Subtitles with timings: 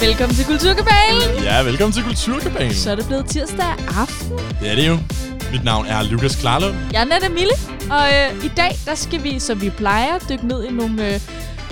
[0.00, 1.42] Velkommen til Kulturkabalen.
[1.42, 2.74] Ja, velkommen til Kulturkabalen.
[2.74, 4.38] Så er det blevet tirsdag aften.
[4.60, 4.98] Det er det jo.
[5.52, 6.74] Mit navn er Lukas Klarlund.
[6.92, 7.52] Jeg er Nette Mille,
[7.90, 11.20] og øh, i dag der skal vi, som vi plejer, dykke ned i nogle øh,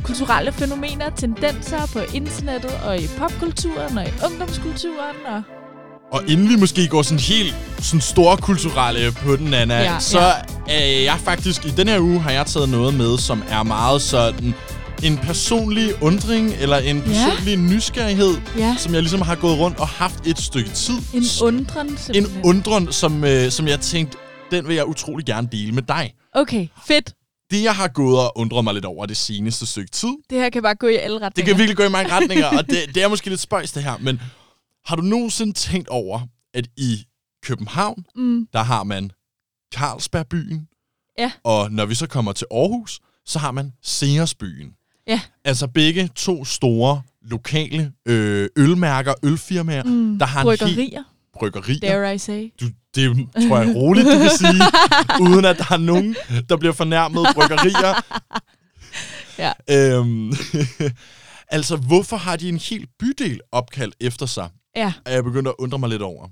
[0.02, 5.16] kulturelle fænomener, tendenser på internettet og i popkulturen og i ungdomskulturen.
[5.26, 5.42] Og
[6.12, 10.32] Og inden vi måske går sådan helt sådan store kulturelle på den, Anna, Ja, så
[10.68, 11.64] er jeg faktisk...
[11.64, 14.54] I den her uge har jeg taget noget med, som er meget sådan
[15.04, 19.88] en personlig undring, eller en personlig nysgerrighed, ja, som jeg ligesom har gået rundt og
[19.88, 20.94] haft et stykke tid.
[21.14, 22.44] en undren en simpelthen.
[22.44, 24.18] undren, som, øh, som jeg tænkte,
[24.50, 26.14] den vil jeg utrolig gerne dele med dig.
[26.32, 27.14] Okay, fedt.
[27.50, 30.50] Det, jeg har gået og undret mig lidt over det seneste stykke tid, Det her
[30.50, 31.52] kan bare gå i alle Det retninger.
[31.52, 33.98] kan virkelig gå i mange retninger, og det, det er måske lidt spøjs det her,
[34.00, 34.20] men
[34.86, 36.20] har du nogensinde tænkt over,
[36.54, 37.04] at i
[37.44, 39.10] København, Mm, der har man
[39.74, 40.68] Carlsbergbyen,
[41.18, 41.32] Ja.
[41.44, 44.72] og når vi så kommer til Aarhus, så har man Seersbyen.
[45.06, 45.20] Ja.
[45.44, 51.78] Altså begge to store lokale øh, ølmærker, ølfirmaer, mm, der har en helt bryggerier, bryggerier.
[51.80, 52.52] dare I say.
[52.60, 54.62] Du, det tror jeg roligt, du kan sige,
[55.30, 56.16] uden at der er nogen,
[56.48, 57.94] der bliver fornærmet bryggerier.
[59.38, 59.52] Ja.
[59.70, 60.32] Øhm,
[61.56, 64.48] altså, hvorfor har de en hel bydel opkaldt efter sig?
[64.76, 66.28] Ja, Er jeg begyndt at undre mig lidt over.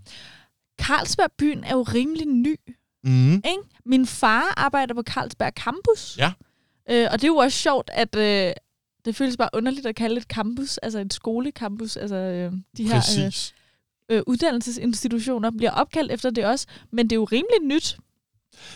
[0.83, 2.57] Carlsberg byen er jo rimelig ny.
[3.05, 3.33] Mm.
[3.35, 3.63] Ikke?
[3.87, 6.17] Min far arbejder på Carlsberg Campus.
[6.19, 6.33] Ja.
[6.91, 8.53] Øh, og det er jo også sjovt, at øh,
[9.05, 11.97] det føles bare underligt at kalde et campus, altså et skolecampus.
[11.97, 13.55] Altså øh, de her øh, Præcis.
[14.11, 16.67] øh, uddannelsesinstitutioner bliver opkaldt efter det også.
[16.93, 17.97] Men det er jo rimelig nyt.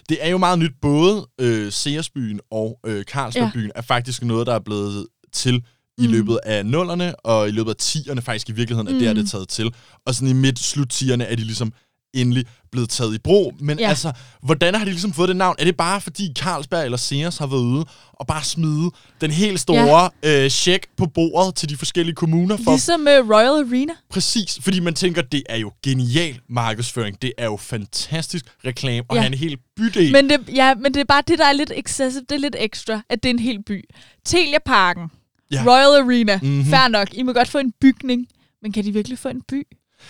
[0.08, 0.72] Det er jo meget nyt.
[0.82, 3.70] Både øh, Seersbyen og øh, Carlsbergbyen ja.
[3.74, 5.54] er faktisk noget, der er blevet til
[5.98, 6.12] i Mm.
[6.12, 8.98] løbet af nullerne, og i løbet af tierne faktisk i virkeligheden, at Mm.
[9.00, 9.74] det er det taget til.
[10.06, 11.72] Og sådan i midt-slut-tierne er de ligesom
[12.14, 13.54] endelig blevet taget i brug.
[13.60, 13.88] Men Ja.
[13.88, 15.56] altså, hvordan har de ligesom fået det navn?
[15.58, 19.60] Er det bare fordi Carlsberg eller Sears har været ude og bare smide den helt
[19.60, 20.44] store ja.
[20.44, 23.92] øh, check på bordet til de forskellige kommuner for Ligesom øh, Royal Arena.
[24.10, 27.22] Præcis, fordi man tænker, det er jo genial markedsføring.
[27.22, 29.20] Det er jo fantastisk reklame at Ja.
[29.20, 30.12] have en hel bydel.
[30.12, 32.22] Men det, ja, men det er bare det, der er lidt excessive.
[32.28, 33.84] Det er lidt ekstra, at det er en hel by.
[34.24, 35.10] Telia Parken.
[35.50, 35.62] Ja.
[35.66, 36.36] Royal Arena.
[36.36, 36.46] Mhm.
[36.46, 36.70] Mm-hmm.
[36.70, 37.08] Fair nok.
[37.14, 38.26] I må godt få en bygning.
[38.62, 39.62] Men kan de virkelig få en by?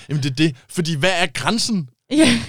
[0.09, 1.89] Jamen det er det, fordi hvad er grænsen?
[2.11, 2.41] Ja.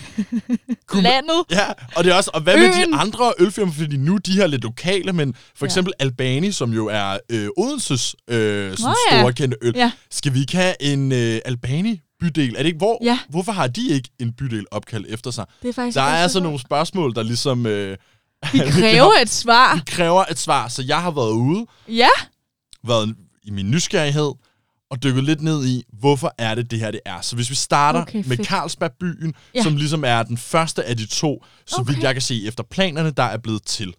[0.88, 1.44] Kunne man- Landet.
[1.52, 2.92] Ja, og det er også, og hvad med Øen.
[2.94, 5.68] de andre ølfirmaer, fordi nu de her lidt lokale, men for Ja.
[5.68, 8.38] eksempel Albani, som jo er øh, Odenses øh,
[8.78, 9.20] sådan Nå ja.
[9.20, 9.74] store kendte øl.
[9.76, 9.92] Ja.
[10.12, 12.54] Skal vi ikke have en øh, Albani bydel?
[12.54, 13.20] Er det ikke, hvor, Ja.
[13.30, 15.46] Hvorfor har de ikke en bydel opkaldt efter sig?
[15.62, 17.98] Det er faktisk Der er altså nogle spørgsmål, der ligesom øh,
[18.54, 19.82] Vi kræver et svar.
[19.88, 20.68] kræver et svar.
[20.68, 22.08] Så jeg har været ude, Ja.
[22.88, 24.32] været i min nysgerrighed
[24.92, 27.22] og dykket lidt ned i, hvorfor er det det her, det er.
[27.22, 28.48] Så hvis vi starter Okay, med fedt.
[28.48, 29.64] Carlsbergbyen, Ja.
[29.64, 31.94] som ligesom er den første af de to, så Okay.
[31.94, 33.94] vidt jeg kan se efter planerne, der er blevet til.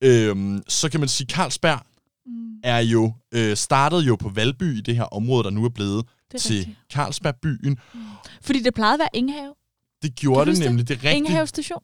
[0.00, 1.80] Øhm, så kan man sige, Carlsberg
[2.28, 5.68] Mm, er jo øh, startet jo på Valby i det her område, der nu er
[5.68, 6.76] blevet det er til rigtigt.
[6.92, 7.78] Carlsbergbyen.
[8.42, 9.54] Fordi det plejede at være Inghave.
[10.02, 10.66] Det gjorde det det?
[10.66, 11.14] nemlig, det er rigtigt.
[11.16, 11.82] Inghave station.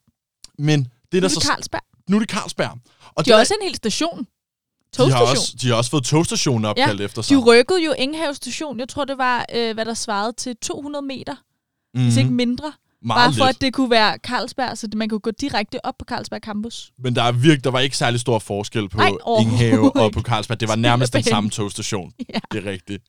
[0.59, 1.47] Men det Nu er der det så...
[1.47, 1.81] Carlsberg.
[2.09, 2.77] Nu er det Carlsberg.
[3.15, 4.27] Og De det er- også en hel station.
[4.97, 5.29] De har, Togstation.
[5.37, 7.37] også, de har også fået togstationen opkaldt efter sig.
[7.37, 8.79] De rykkede jo Inghave station.
[8.79, 12.03] Jeg tror, det var, øh, hvad der svarede til 200 meter, mm-hmm.
[12.03, 12.19] hvis Mhm.
[12.19, 12.71] ikke mindre.
[13.05, 13.55] Meget Bare for, lidt.
[13.57, 16.91] at det kunne være Carlsberg, så man kunne gå direkte op på Carlsberg Campus.
[17.03, 20.21] Men der, er virke, der var ikke særlig stor forskel på overhovedet Inghave og på
[20.21, 20.59] Carlsberg.
[20.59, 22.11] Det var nærmest den samme togstation.
[22.33, 22.39] Ja.
[22.51, 23.03] Det er rigtigt.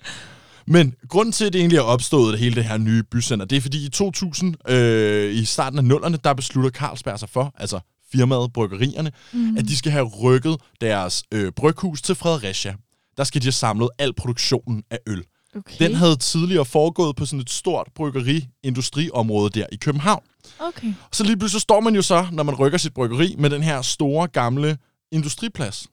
[0.67, 3.61] Men grunden til, at det egentlig er opstået, hele det her nye bycenter, det er
[3.61, 7.81] fordi i 2000, øh, i starten af nullerne, der beslutter Carlsberg sig for, altså
[8.15, 9.57] firmaet, bryggerierne, mm.
[9.57, 12.75] at de skal have rykket deres øh, bryghus til Fredericia.
[13.17, 15.25] Der skal de have samlet al produktionen af øl.
[15.57, 15.75] Okay.
[15.79, 20.23] Den havde tidligere foregået på sådan et stort bryggeri-industriområde der i København.
[20.59, 20.95] Okay.
[21.13, 23.83] Så lige pludselig står man jo så, når man rykker sit bryggeri, med den her
[23.83, 24.79] store, gamle
[25.13, 25.87] industriplads.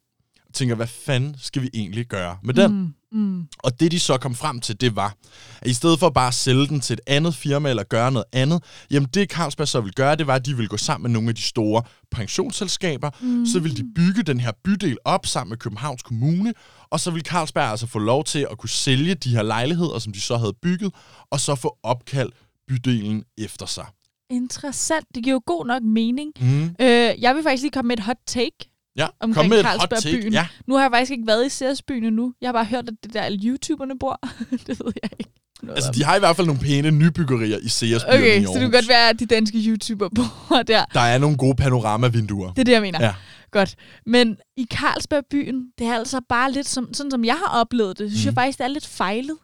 [0.53, 2.71] Tænker, hvad fanden skal vi egentlig gøre med den?
[3.11, 3.47] Mm, mm.
[3.57, 5.15] Og det, de så kom frem til, det var,
[5.61, 8.25] at i stedet for bare at sælge den til et andet firma eller gøre noget
[8.33, 11.13] andet, jamen det Carlsberg så ville gøre, det var, at de ville gå sammen med
[11.13, 13.45] nogle af de store pensionsselskaber, mm.
[13.45, 16.53] så ville de bygge den her bydel op sammen med Københavns Kommune,
[16.89, 20.13] og så ville Carlsberg altså få lov til at kunne sælge de her lejligheder, som
[20.13, 20.93] de så havde bygget,
[21.31, 22.35] og så få opkaldt
[22.67, 23.85] bydelen efter sig.
[24.31, 25.05] Interessant.
[25.15, 26.31] Det giver jo god nok mening.
[26.39, 26.63] Mm.
[26.63, 28.70] Øh, jeg vil faktisk lige komme med et hot take.
[28.97, 30.29] Ja, Omkring kom med et hot take.
[30.31, 32.33] Ja, Nu har jeg faktisk ikke været i Seersbyen endnu.
[32.41, 34.19] Jeg har bare hørt, at det der alle YouTuberne bor.
[34.67, 35.31] det ved jeg ikke.
[35.63, 38.51] noget altså de har i hvert fald nogle pæne nybyggerier i Sears Okay, i så
[38.53, 40.85] det kan godt være, at de danske YouTubere bor der.
[40.93, 42.49] Der er nogle gode panoramavinduer.
[42.53, 43.03] Det er det, jeg mener.
[43.05, 43.13] Ja.
[43.51, 43.75] Godt.
[44.05, 48.11] Men i Carlsbergbyen, det er altså bare lidt som, sådan, som jeg har oplevet det,
[48.11, 48.27] synes mm.
[48.27, 49.37] jeg faktisk, det er lidt fejlet.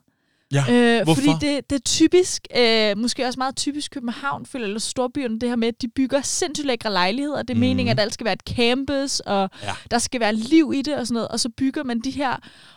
[0.54, 1.22] Ja, Øh, hvorfor?
[1.22, 5.50] fordi det, det er typisk, øh, måske også meget typisk København, føler eller storbyerne, det
[5.50, 7.42] her med, at de bygger sindssygt lækre lejligheder.
[7.42, 7.60] Det er mm.
[7.60, 9.72] meningen, at alt skal være et campus, og Ja.
[9.92, 11.28] der skal være liv i det og sådan noget.
[11.28, 12.36] Og så bygger man de her,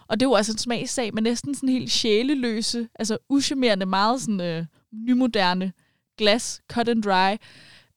[0.09, 4.21] og det er jo også en smagssag, men næsten sådan helt sjæleløse, altså uschammerende, meget
[4.21, 4.65] sådan øh,
[5.09, 5.73] nymoderne
[6.19, 7.37] glas, cut and dry,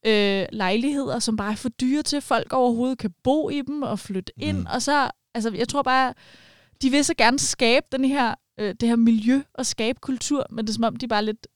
[0.06, 3.82] øh, lejligheder, som bare er for dyre til, at folk overhovedet kan bo i dem
[3.82, 4.58] og flytte ind.
[4.58, 4.66] Mm.
[4.70, 6.14] Og så, altså jeg tror bare,
[6.82, 10.64] de vil så gerne skabe den her, øh, det her miljø og skabe kultur, men
[10.64, 11.46] det er som om, de bare lidt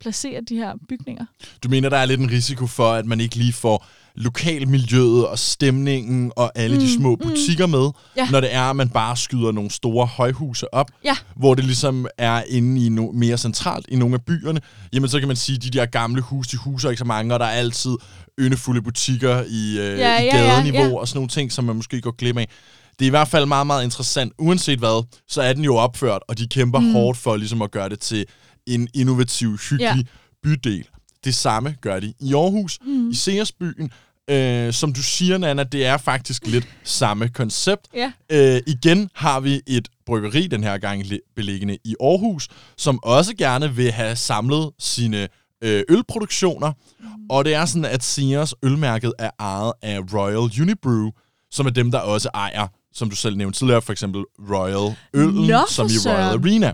[0.00, 1.24] placerer de her bygninger.
[1.64, 5.38] Du mener, der er lidt en risiko for, at man ikke lige får lokalmiljøet og
[5.38, 7.18] stemningen og alle mm, de Mm, små mm.
[7.28, 8.28] butikker med, Ja.
[8.30, 11.16] når det er, at man bare skyder nogle store højhuse op, Ja.
[11.36, 14.60] hvor det ligesom er inde i no- mere centralt i nogle af byerne.
[14.92, 17.34] Jamen, så kan man sige, at de der gamle hus, de huser ikke så mange,
[17.34, 17.96] og der er altid
[18.40, 20.98] yndefulde butikker i, øh, Ja, i ja, ja, gadeniveau ja.
[20.98, 22.48] og sådan nogle ting, som man måske går glip af.
[22.98, 24.32] Det er i hvert fald meget, meget interessant.
[24.38, 26.92] Uanset hvad, så er den jo opført, og de kæmper mm.
[26.92, 28.26] hårdt for ligesom at gøre det til
[28.66, 30.12] en innovativ, hyggelig ja.
[30.42, 30.88] bydel.
[31.24, 33.10] Det samme gør de i Aarhus, mm.
[33.10, 33.90] i Seersbyen.
[34.30, 37.88] Øh, som du siger, Nana, det er faktisk lidt samme koncept.
[37.94, 38.12] Ja.
[38.32, 43.34] Øh, igen har vi et bryggeri, den her gang li- beliggende i Aarhus, som også
[43.34, 45.28] gerne vil have samlet sine
[45.64, 46.72] øh, ølproduktioner.
[47.00, 47.06] Mm.
[47.30, 51.10] Og det er sådan, at Sears ølmærket er ejet af Royal Unibrew,
[51.50, 55.58] som er dem, der også ejer, som du selv nævnte tidligere, for eksempel Royal Nå,
[55.58, 56.38] for som i Royal.
[56.38, 56.72] Arena.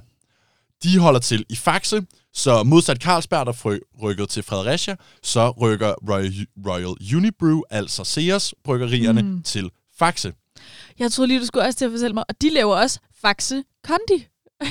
[0.82, 6.46] De holder til i Faxe, så modsat Carlsberg, der rykkede til Fredericia, så rykker Royal,
[6.66, 9.42] Royal Unibrew, altså Sears bryggerierne, mm.
[9.42, 10.32] til Faxe.
[10.98, 13.64] Jeg troede lige, du skulle også til at fortælle mig, og de laver også Faxe
[13.84, 14.26] Kondi.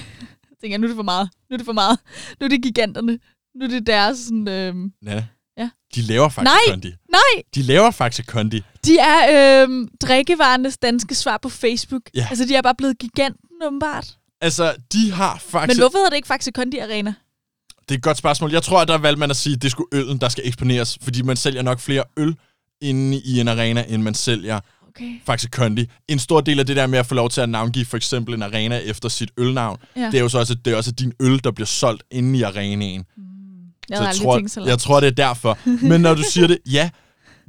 [0.49, 1.29] jeg tænker, nu er det for meget.
[1.49, 1.99] Nu er det for meget.
[2.39, 3.19] Nu er det giganterne.
[3.55, 4.47] Nu er det deres sådan...
[4.47, 4.75] Øh...
[5.05, 5.23] Ja.
[5.57, 5.69] Ja.
[5.95, 6.59] De laver Faxe Nej!
[6.69, 6.93] Kondi.
[7.11, 7.43] Nej!
[7.55, 8.61] De laver Faxe Kondi.
[8.85, 12.01] De er øh, drikkevarenes danske svar på Facebook.
[12.15, 12.27] Ja.
[12.29, 14.17] Altså, de er bare blevet giganten, åbenbart.
[14.41, 15.67] Altså, de har Faxe...
[15.67, 17.13] Men hvorfor hedder det ikke Faxe Kondi Arena?
[17.89, 18.51] Det er et godt spørgsmål.
[18.51, 20.97] Jeg tror, at der valgte man at sige, at det skulle øllen, der skal eksponeres,
[21.01, 22.35] fordi man sælger nok flere øl
[22.81, 24.59] inde i en arena, end man sælger
[24.95, 25.11] Okay.
[25.25, 25.85] Faxe Kondi.
[26.07, 28.33] En stor del af det der med at få lov til at navngive for eksempel
[28.33, 30.05] en arena efter sit ølnavn, Ja.
[30.05, 32.41] det er jo så også, det er også din øl, der bliver solgt inde i
[32.41, 33.05] arenaen.
[33.89, 34.69] Jeg Så jeg tror, tænkt så langt.
[34.69, 35.57] jeg tror, det er derfor.
[35.87, 36.89] Men når du siger det, ja,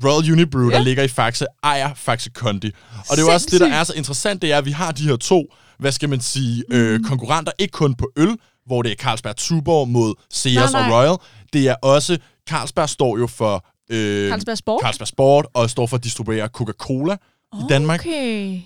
[0.04, 0.82] Royal Unibrew, der Ja.
[0.82, 2.70] ligger i Faxe, ejer Faxe Kondi.
[2.98, 4.92] Og det er jo også det, der er så interessant, det er, at vi har
[4.92, 5.44] de her to,
[5.78, 7.04] hvad skal man sige, øh, Mm.
[7.04, 8.36] konkurrenter, ikke kun på øl,
[8.66, 10.98] hvor det er Carlsberg Tuborg mod Sears Nej, og.
[10.98, 11.16] Royal.
[11.52, 12.18] Det er også,
[12.48, 13.66] Carlsberg står jo for...
[13.90, 14.80] Øh, Carlsberg Sport?
[14.82, 17.16] Carlsberg Sport, og står for at distribuere Coca-Cola
[17.54, 18.00] i Danmark.
[18.00, 18.60] Okay.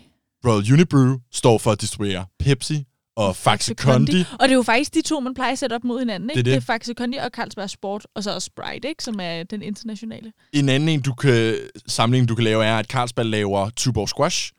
[0.47, 2.85] Royal Unibrew står for at distribuere Pepsi
[3.19, 4.25] og Faxe Kondi.
[4.33, 6.31] Og det er jo faktisk de to, man plejer at sætte op mod hinanden.
[6.31, 6.39] Ikke?
[6.39, 6.63] Det er det.
[6.63, 9.05] det er Faxe Kondi og Carlsberg Sport, og så også Sprite, ikke?
[9.05, 10.33] som er den internationale.
[10.53, 11.55] En anden en, du kan,
[11.87, 14.53] sammenligning, du kan lave, er, at Carlsberg laver Tuborg Squash,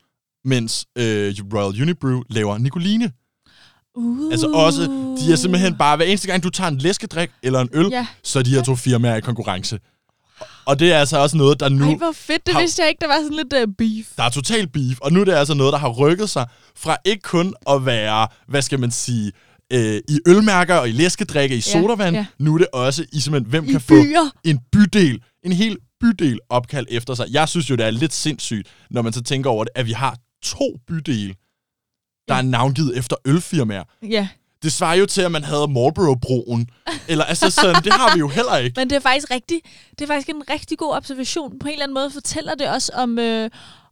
[0.45, 3.11] mens øh, Royal Unibrew laver Nicoline.
[3.95, 4.31] Uh.
[4.31, 4.81] Altså også,
[5.19, 8.07] de er simpelthen bare, hver eneste gang, du tager en læskedrik eller en øl, Ja.
[8.23, 9.79] så er de her to firmaer i konkurrence.
[10.65, 11.89] Og det er altså også noget, der nu...
[11.89, 12.45] Ej, hvor fedt.
[12.45, 14.07] Det har- vidste jeg ikke, der var sådan lidt uh, beef.
[14.18, 16.97] Der er total beef, og nu er det altså noget, der har rykket sig fra
[17.06, 19.31] ikke kun at være, hvad skal man sige,
[19.74, 22.15] øh, i ølmærker og i læskedrikke, i Ja, sodavand.
[22.15, 22.25] ja.
[22.39, 24.30] Nu er det også i simpelthen, hvem I kan byer.
[24.31, 27.25] få en bydel, en hel bydel opkaldt efter sig.
[27.31, 29.92] Jeg synes jo, det er lidt sindssygt, når man så tænker over det, at vi
[29.92, 31.33] har to bydele,
[32.27, 32.38] der Ja.
[32.38, 33.83] er navngivet efter ølfirmaer.
[34.09, 34.27] Ja.
[34.63, 36.67] Det svarer jo til, at man havde Marlboro-broen.
[37.07, 38.73] Eller altså sådan, det har vi jo heller ikke.
[38.79, 39.61] Men det er faktisk rigtig,
[39.91, 41.59] det er faktisk en rigtig god observation.
[41.59, 43.50] På en eller anden måde fortæller det også om, øh,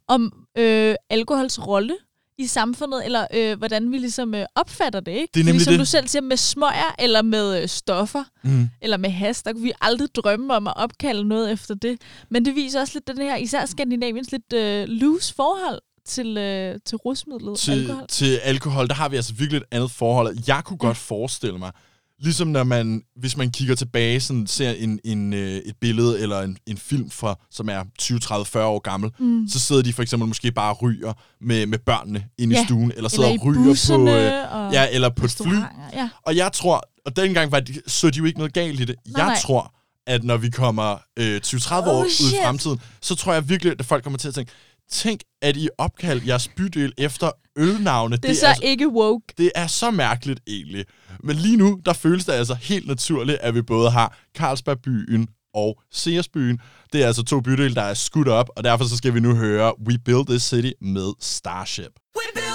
[0.07, 1.97] om øh, alkohols rolle
[2.39, 5.27] i samfundet, eller øh, hvordan vi ligesom øh, opfatter det, ikke?
[5.33, 5.79] Det er nemlig Fordi, som det.
[5.79, 8.69] du selv siger, med smøger eller med øh, stoffer, Mm.
[8.81, 12.01] eller med has, der kunne vi aldrig drømme om at opkalde noget efter det.
[12.29, 16.79] Men det viser også lidt den her, især Skandinaviens lidt øh, loose forhold til, øh,
[16.85, 18.05] til rusmidlet til, alkohol.
[18.09, 20.37] til alkohol, der har vi altså virkelig et andet forhold.
[20.47, 21.71] Jeg kunne godt forestille mig,
[22.19, 26.41] ligesom når man, hvis man kigger tilbage, sådan ser en, en, øh, et billede eller
[26.41, 29.47] en, en film fra, som er 20, 30, 40 år gammel, Mm.
[29.49, 32.65] så sidder de for eksempel måske bare og ryger med, med børnene inde Ja, i
[32.65, 35.55] stuen, eller sidder Eller og ryger på, øh, og ja, eller på et fly.
[35.93, 36.09] Ja.
[36.25, 38.95] Og jeg tror, og dengang var de, så de jo ikke noget galt i det.
[39.07, 39.37] Nej, jeg nej.
[39.41, 39.73] tror,
[40.07, 42.39] at når vi kommer øh, 20-30 år Oh, ud i shit.
[42.43, 44.51] fremtiden, så tror jeg virkelig, at folk kommer til at tænke,
[44.91, 48.17] tænk, at I opkaldt jeres bydel efter ølnavne.
[48.17, 49.33] Det er så altså, ikke woke.
[49.37, 50.85] det er så mærkeligt egentlig.
[51.23, 55.81] Men lige nu, der føles det altså helt naturligt, at vi både har Carlsbergbyen og
[55.91, 56.59] Seersbyen.
[56.93, 59.35] Det er altså to bydele, der er skudt op, og derfor så skal vi nu
[59.35, 61.91] høre We Build This City med Starship.
[62.15, 62.46] We built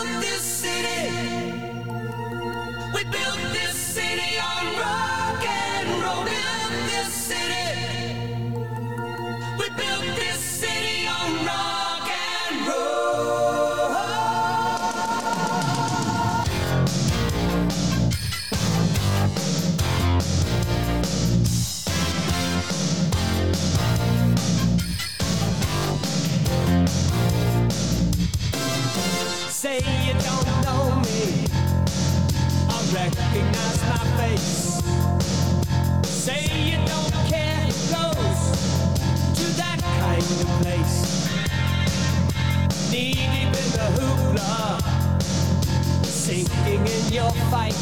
[47.12, 47.74] your fight.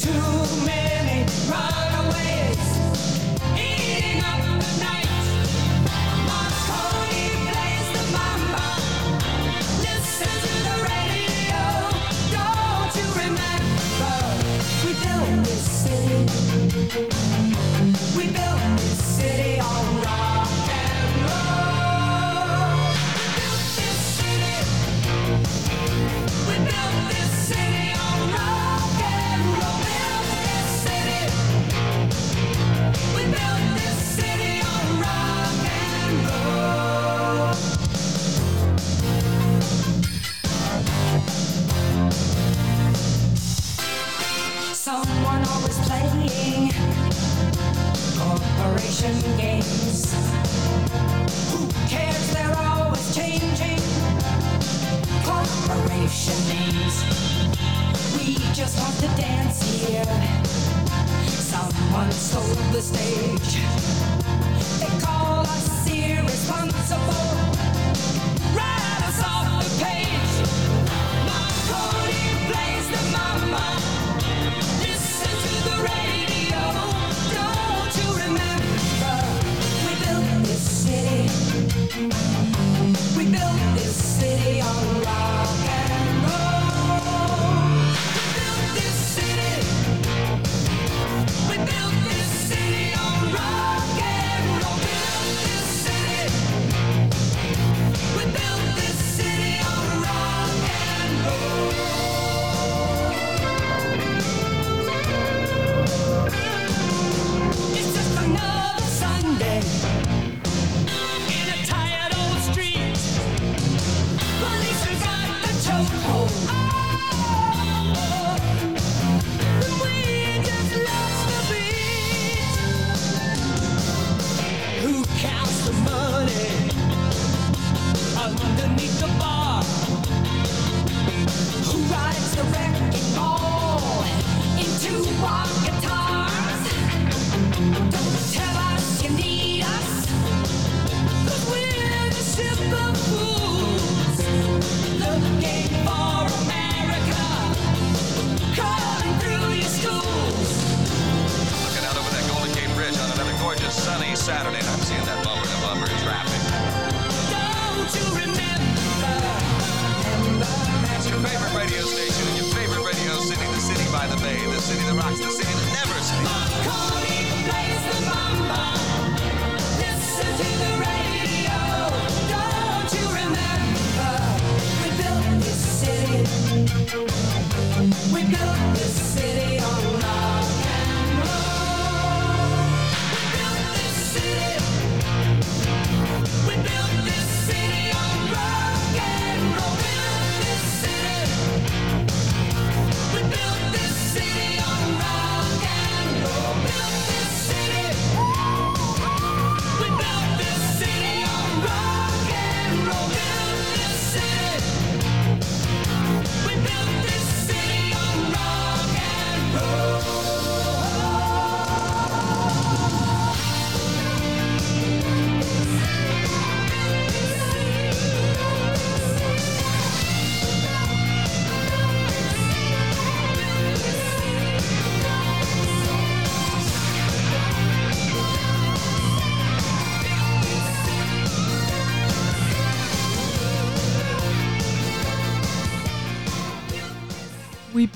[0.00, 1.28] Too many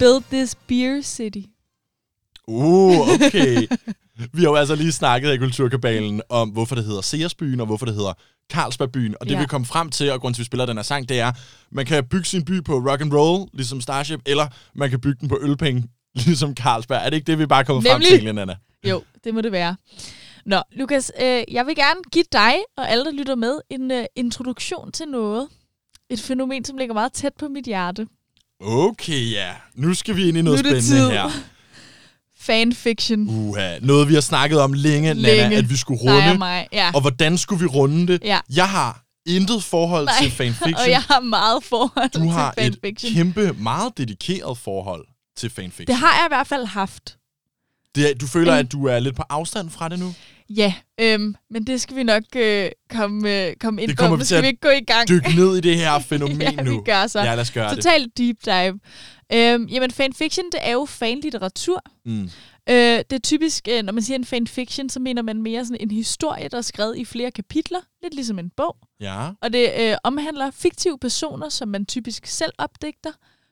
[0.00, 1.42] built this beer city.
[2.46, 3.66] Uh, okay.
[4.32, 7.86] Vi har jo altså lige snakket i Kulturkabalen om, hvorfor det hedder Seersbyen, og hvorfor
[7.86, 8.12] det hedder
[8.52, 9.14] Carlsbergbyen.
[9.20, 9.40] Og det Ja.
[9.40, 11.32] vi kom frem til, og grund til, at vi spiller den her sang, det er,
[11.70, 15.18] man kan bygge sin by på rock and roll, ligesom Starship, eller man kan bygge
[15.20, 15.84] den på ølpenge,
[16.26, 17.00] ligesom Carlsberg.
[17.04, 18.56] Er det ikke det, vi bare kommer frem til, Nana?
[18.88, 19.76] Jo, det må det være.
[20.46, 24.04] Nå, Lukas, øh, jeg vil gerne give dig og alle, der lytter med, en øh,
[24.16, 25.48] introduktion til noget.
[26.10, 28.06] Et fænomen, som ligger meget tæt på mit hjerte.
[28.60, 29.50] Okay, ja.
[29.74, 31.10] Nu skal vi ind i noget Nu spændende tid.
[31.10, 31.30] her.
[32.40, 33.26] Fanfiction.
[33.28, 33.78] Uha.
[33.78, 35.42] Noget, vi har snakket om længe, længe.
[35.42, 36.38] Nana, at vi skulle Dig og runde.
[36.38, 36.66] mig.
[36.72, 36.90] Ja.
[36.94, 38.20] Og hvordan skulle vi runde det?
[38.24, 38.38] Ja.
[38.54, 40.74] Jeg har intet forhold Nej, til fanfiction.
[40.74, 43.12] og jeg har meget forhold du har til et fanfiction.
[43.14, 45.04] kæmpe, meget dedikeret forhold
[45.36, 45.86] til fanfiction.
[45.86, 47.16] Det har jeg i hvert fald haft.
[47.94, 48.58] Det du føler, Mm.
[48.58, 50.14] at du er lidt på afstand fra det nu?
[50.56, 54.16] Ja, øhm, men det skal vi nok øh, komme, øh, komme ind Det på.
[54.16, 55.08] til skal vi ikke gå i gang.
[55.08, 56.70] Dyk ned i det her fænomen ja, nu.
[56.78, 57.20] vi gør så.
[57.20, 57.76] Ja, lad os gøre det.
[57.84, 58.80] Totalt deep dive.
[59.32, 61.82] Øhm, jamen, fanfiction, det er jo fanlitteratur.
[62.04, 62.22] Mm.
[62.68, 65.76] Øh, det er typisk, øh, når man siger en fanfiction, så mener man mere sådan
[65.80, 67.80] en historie, der er skrevet i flere kapitler.
[68.02, 68.76] Lidt ligesom en bog.
[69.00, 69.28] Ja.
[69.42, 73.10] Og det øh, omhandler fiktive personer, som man typisk selv opdigter,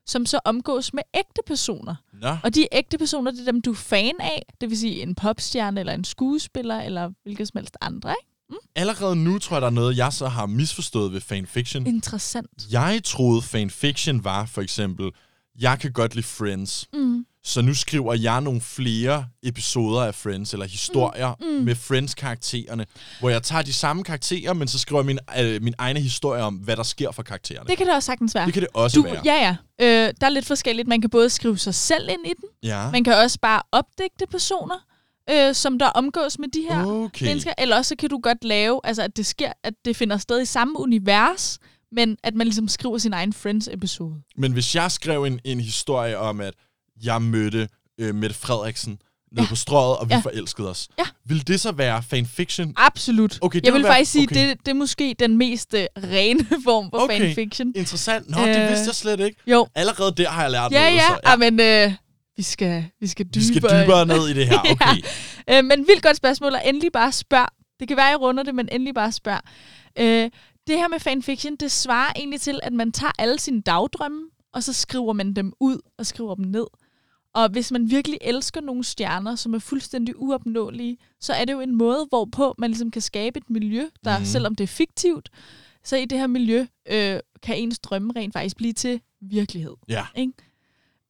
[0.08, 1.94] som så omgås med ægte personer.
[2.12, 2.36] Nå.
[2.44, 4.42] Og de ægte personer, det er dem, du er fan af.
[4.60, 8.10] Det vil sige en popstjerne, eller en skuespiller, eller hvilket som helst andre.
[8.10, 8.62] Ikke?
[8.76, 11.86] Allerede nu tror jeg, der er noget, jeg så har misforstået ved fanfiction.
[11.86, 12.50] Interessant.
[12.72, 15.10] Jeg troede, fanfiction var for eksempel,
[15.60, 17.26] jeg kan godt lide Friends, Mm.
[17.44, 21.46] Så nu skriver jeg nogle flere episoder af Friends, eller historier mm.
[21.46, 21.64] Mm.
[21.64, 22.86] med Friends-karaktererne,
[23.20, 26.42] hvor jeg tager de samme karakterer, men så skriver jeg min, øh, min egne historie
[26.42, 27.68] om, hvad der sker for karaktererne.
[27.68, 28.46] Det kan det også sagtens være.
[28.46, 29.20] det kan det også du, være.
[29.24, 29.56] Ja, ja.
[30.08, 30.88] Øh, der er lidt forskelligt.
[30.88, 32.90] Man kan både skrive sig selv ind i den, ja.
[32.90, 34.84] man kan også bare opdigte personer,
[35.30, 37.26] øh, som der omgås med de her Okay.
[37.26, 37.52] mennesker.
[37.58, 40.42] Eller også så kan du godt lave, altså at det sker, at det finder sted
[40.42, 41.58] i samme univers,
[41.92, 44.14] men at man ligesom skriver sin egen Friends-episode.
[44.36, 46.54] Men hvis jeg skrev en, en historie om, at
[47.04, 47.68] jeg mødte
[48.00, 48.98] øh, Mette Frederiksen
[49.32, 49.48] nede Ja.
[49.48, 50.20] på strøget, og vi Ja.
[50.20, 51.04] forelskede os, Ja.
[51.26, 52.72] ville det så være fanfiction?
[52.76, 53.38] Absolut.
[53.40, 54.48] Okay, det jeg vil vil være- faktisk sige, okay.
[54.48, 57.18] det, det er måske den mest øh, rene form for Okay.
[57.34, 57.72] fanfiction.
[57.76, 58.30] Interessant.
[58.30, 59.40] Nå, det Øh, vidste jeg slet ikke.
[59.46, 59.66] Jo.
[59.74, 60.94] Allerede der har jeg lært Ja, noget.
[60.94, 61.36] ja, Så, ja.
[61.36, 61.92] men øh,
[62.36, 63.40] vi, skal, vi skal dybere.
[63.52, 64.58] Vi skal dybere ned i det her.
[64.72, 65.02] Okay.
[65.50, 67.48] Øh, men vildt godt spørgsmål, og endelig bare spørg.
[67.80, 69.40] Det kan være, jeg runder det, men endelig bare spørg.
[69.98, 70.30] Øh,
[70.66, 74.20] det her med fanfiction, det svarer egentlig til, at man tager alle sine dagdrømme,
[74.54, 76.66] og så skriver man dem ud og skriver dem ned.
[77.42, 81.60] Og hvis man virkelig elsker nogle stjerner, som er fuldstændig uopnåelige, så er det jo
[81.60, 84.24] en måde, hvorpå man ligesom kan skabe et miljø, der, mm.
[84.24, 85.30] selvom det er fiktivt,
[85.84, 89.74] så i det her miljø øh, kan ens drømme rent faktisk blive til virkelighed.
[89.88, 90.04] Ja.
[90.16, 90.32] Ikke?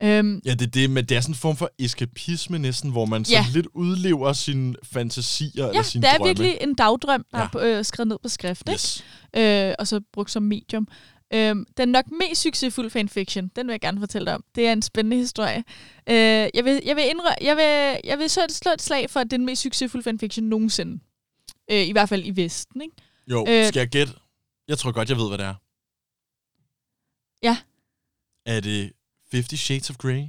[0.02, 3.04] Øhm, Ja, det er det, men det er sådan en form for eskapisme næsten, hvor
[3.06, 3.44] man så Ja.
[3.54, 6.28] lidt udlever sine fantasier eller ja, sine det er drømme.
[6.28, 7.68] virkelig en dagdrøm, der Ja.
[7.68, 8.62] er øh, skrevet ned på skrift.
[8.68, 8.72] Ikke?
[8.72, 9.04] Yes.
[9.36, 10.88] øh, og så brugt som medium.
[11.34, 14.44] Øhm, den nok mest succesfulde fanfiction, den vil jeg gerne fortælle dig om.
[14.54, 15.64] Det er en spændende historie.
[16.08, 16.14] Øh,
[16.54, 19.20] jeg, vil, jeg, vil indrø- jeg, vil, jeg vil så et, slå et slag for,
[19.20, 21.00] at det er den mest succesfulde fanfiction nogensinde.
[21.70, 22.94] Øh, I hvert fald i Vesten, ikke?
[23.30, 23.64] Jo, Øh.
[23.66, 24.12] skal jeg gætte?
[24.68, 25.54] Jeg tror godt, jeg ved, hvad det er.
[27.42, 27.58] Ja.
[28.46, 28.92] Er det
[29.30, 30.24] Fifty Shades of Grey?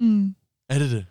[0.00, 0.34] Mm.
[0.68, 1.06] Er det det?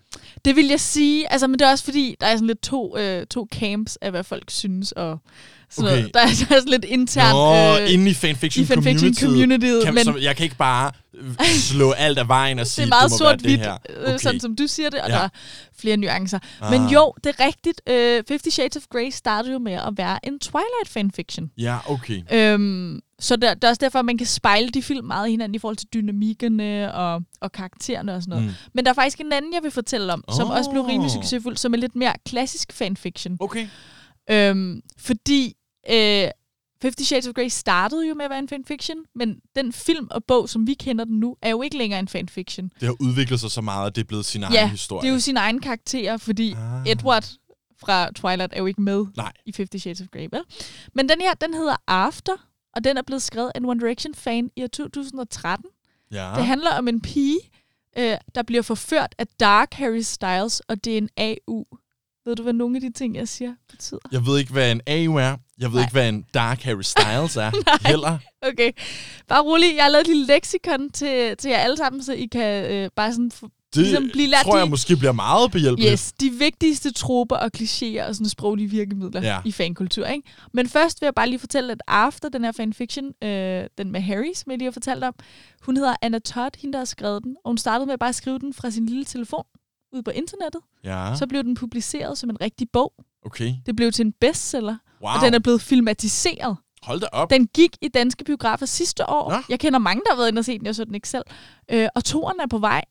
[0.45, 2.97] Det vil jeg sige, altså, men det er også fordi, der er sådan lidt to,
[2.97, 5.19] øh, to camps af, hvad folk synes, og
[5.69, 5.97] sådan Okay.
[5.99, 6.13] noget.
[6.13, 7.33] Der er, der er sådan lidt internt
[7.79, 10.91] Nå, øh, inde i fanfiction, i fanfiction communityet, Kan, men så jeg kan ikke bare
[11.71, 14.39] slå alt af vejen og det sige, er meget det må være sort-hvidt, øh, sådan
[14.39, 15.15] som du siger det, og Ja.
[15.15, 15.29] der er
[15.79, 16.39] flere nuancer.
[16.71, 16.93] Men Ah.
[16.93, 17.81] jo, det er rigtigt.
[17.89, 21.51] Øh, Fifty Shades of Grey startede jo med at være en Twilight fanfiction.
[21.57, 22.21] Ja, okay.
[22.33, 25.55] Øhm, så der, det er også derfor, at man kan spejle de film meget hinanden
[25.55, 28.45] i forhold til dynamikkerne og, og karaktererne og sådan noget.
[28.45, 28.53] Mm.
[28.73, 30.57] Men der er faktisk en anden, jeg vil fortælle om, som Oh.
[30.57, 33.37] også blev rimelig succesfuld, som er lidt mere klassisk fanfiction.
[33.39, 33.67] Okay.
[34.31, 35.53] Øhm, fordi
[35.91, 36.27] øh,
[36.81, 40.23] Fifty Shades of Grey startede jo med at være en fanfiction, men den film og
[40.23, 42.71] bog, som vi kender den nu, er jo ikke længere en fanfiction.
[42.79, 45.01] Det har udviklet sig så meget, at det er blevet sin egen Ja, historie.
[45.01, 46.87] det er jo sine egne karakterer, fordi Ah.
[46.91, 47.25] Edward
[47.79, 49.31] fra Twilight er jo ikke med Nej.
[49.45, 50.41] i Fifty Shades of Grey, vel?
[50.95, 52.33] Men den her, den hedder After,
[52.75, 55.65] og den er blevet skrevet af en One Direction-fan i år 2013.
[56.11, 56.31] Ja.
[56.35, 57.39] Det handler om en pige,
[57.97, 61.65] øh, der bliver forført af Dark Harry Styles, og det er en AU.
[62.25, 63.99] Ved du, hvad nogle af de ting, jeg siger, betyder?
[64.11, 65.37] Jeg ved ikke, hvad en AU er.
[65.59, 65.81] Jeg ved Nej.
[65.83, 67.51] ikke, hvad en Dark Harry Styles er.
[67.89, 68.17] Heller.
[68.41, 68.71] Okay,
[69.27, 69.75] bare rolig.
[69.75, 72.89] Jeg har lavet et lille leksikon til, til jer alle sammen, så I kan øh,
[72.95, 75.91] bare sådan Det Ligesom blive lært tror jeg de- måske bliver meget behjælpeligt.
[75.91, 79.39] Yes, de vigtigste troper og klichéer og sådan sproglige virkemidler Ja.
[79.45, 80.05] i fankultur.
[80.05, 80.29] Ikke?
[80.53, 84.01] Men først vil jeg bare lige fortælle, at After, den her fanfiction, øh, den med
[84.01, 85.13] Harry, som jeg lige har fortalt om,
[85.61, 88.13] hun hedder Anna Todd, hende der har skrevet den, og hun startede med at bare
[88.13, 89.43] skrive den fra sin lille telefon
[89.93, 90.61] ud på internettet.
[90.83, 92.93] Ja, Så blev den publiceret som en rigtig bog.
[93.25, 93.53] okay.
[93.65, 95.11] Det blev til en bestseller, Wow.
[95.15, 96.57] og den er blevet filmatiseret.
[96.83, 97.29] Hold da op.
[97.29, 99.31] Den gik i danske biografer sidste år.
[99.31, 99.37] Nå.
[99.49, 101.23] Jeg kender mange, der har været inde og set den, jeg så den ikke selv.
[101.71, 102.81] Øh, og toeren er på vej.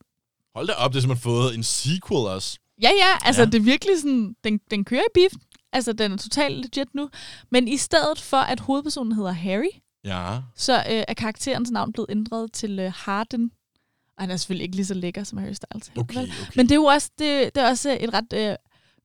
[0.55, 2.59] Hold da op, det er simpelthen fået en sequel også.
[2.83, 3.47] Ja, ja, altså Ja.
[3.47, 5.33] det er virkelig sådan, den, den kører i beef.
[5.73, 7.09] Altså, den er totalt legit nu.
[7.51, 9.71] Men i stedet for, at hovedpersonen hedder Harry,
[10.05, 10.39] Ja.
[10.57, 13.51] så øh, er karakterens navn blevet ændret til øh, Harden.
[14.17, 15.91] Og han er selvfølgelig ikke lige så lækker som Harry Styles.
[15.99, 16.33] Okay, okay.
[16.57, 18.57] Men det er jo også, det, det er også et ret øh,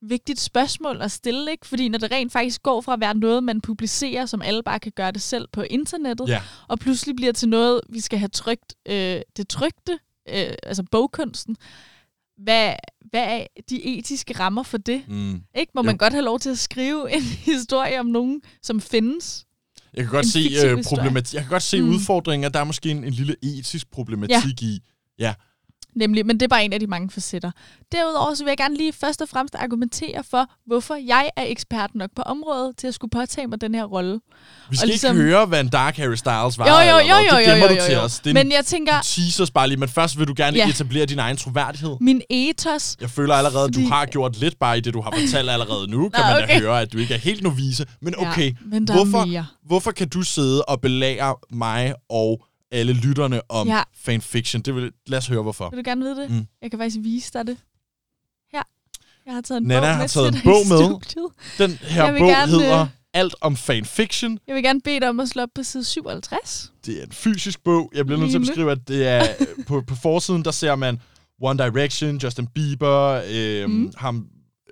[0.09, 1.67] vigtigt spørgsmål at stille, ikke?
[1.67, 4.79] Fordi når det rent faktisk går fra at være noget, man publicerer, som alle bare
[4.79, 6.41] kan gøre det selv på internettet, Ja.
[6.67, 11.55] og pludselig bliver til noget, vi skal have trygt, øh, det trygte, øh, altså bogkunsten.
[12.37, 12.73] Hvad,
[13.11, 15.03] hvad er de etiske rammer for det?
[15.07, 15.41] Mm.
[15.55, 15.71] Ikke?
[15.75, 15.85] Må Jo.
[15.85, 19.45] man godt have lov til at skrive en historie om nogen, som findes?
[19.93, 20.83] Jeg kan godt En se, historie.
[20.83, 21.33] problematik.
[21.33, 21.89] jeg kan godt se Mm.
[21.89, 24.79] udfordringen, at der er måske en, en lille etisk problematik i.
[25.19, 25.33] Ja.
[25.95, 27.51] Nemlig, men det er bare en af de mange facetter.
[27.91, 31.89] Derudover så vil jeg gerne lige først og fremmest argumentere for, hvorfor jeg er ekspert
[31.95, 34.19] nok på området til at skulle påtage mig den her rolle.
[34.69, 36.67] Vi skal ligesom- ikke høre, hvad en Dark Harry Styles var.
[36.67, 37.99] Jo, jo, jo, jo, Det jo, jo, du jo, til jo.
[38.01, 38.19] os.
[38.19, 40.57] Det Men en, jeg tænker, du teaser os bare lige, men først vil du gerne
[40.57, 40.69] Ja.
[40.69, 41.95] etablere din egen troværdighed.
[42.01, 45.11] min ethos, Jeg føler allerede, at du har gjort lidt bare i det, du har
[45.11, 46.09] fortalt allerede nu.
[46.09, 47.85] Kan Nå, man da høre, at du ikke er helt novise.
[48.01, 52.45] Men Ja, okay, men der er hvorfor, hvorfor kan du sidde og belære mig og
[52.73, 53.81] alle lytterne om Ja.
[53.95, 54.61] fanfiction?
[54.61, 55.69] Det vil, lad os høre, hvorfor.
[55.69, 56.29] vil du gerne vide det?
[56.29, 56.45] Mm.
[56.61, 57.57] Jeg kan faktisk vise dig det.
[58.51, 58.63] Her.
[59.25, 61.67] Jeg har taget en Nana bog har med taget til en bog med.
[61.67, 64.39] Den her bog gerne, hedder øh, Alt om fanfiction.
[64.47, 66.71] Jeg vil gerne bede dig om at slå op på side 57.
[66.85, 67.91] Det er en fysisk bog.
[67.95, 70.75] Jeg bliver nødt til at beskrive, at det er øh, på, på forsiden, der ser
[70.75, 71.01] man
[71.41, 73.69] One Direction, Justin Bieber, øh.
[73.69, 73.91] Mm.
[73.97, 74.27] ham,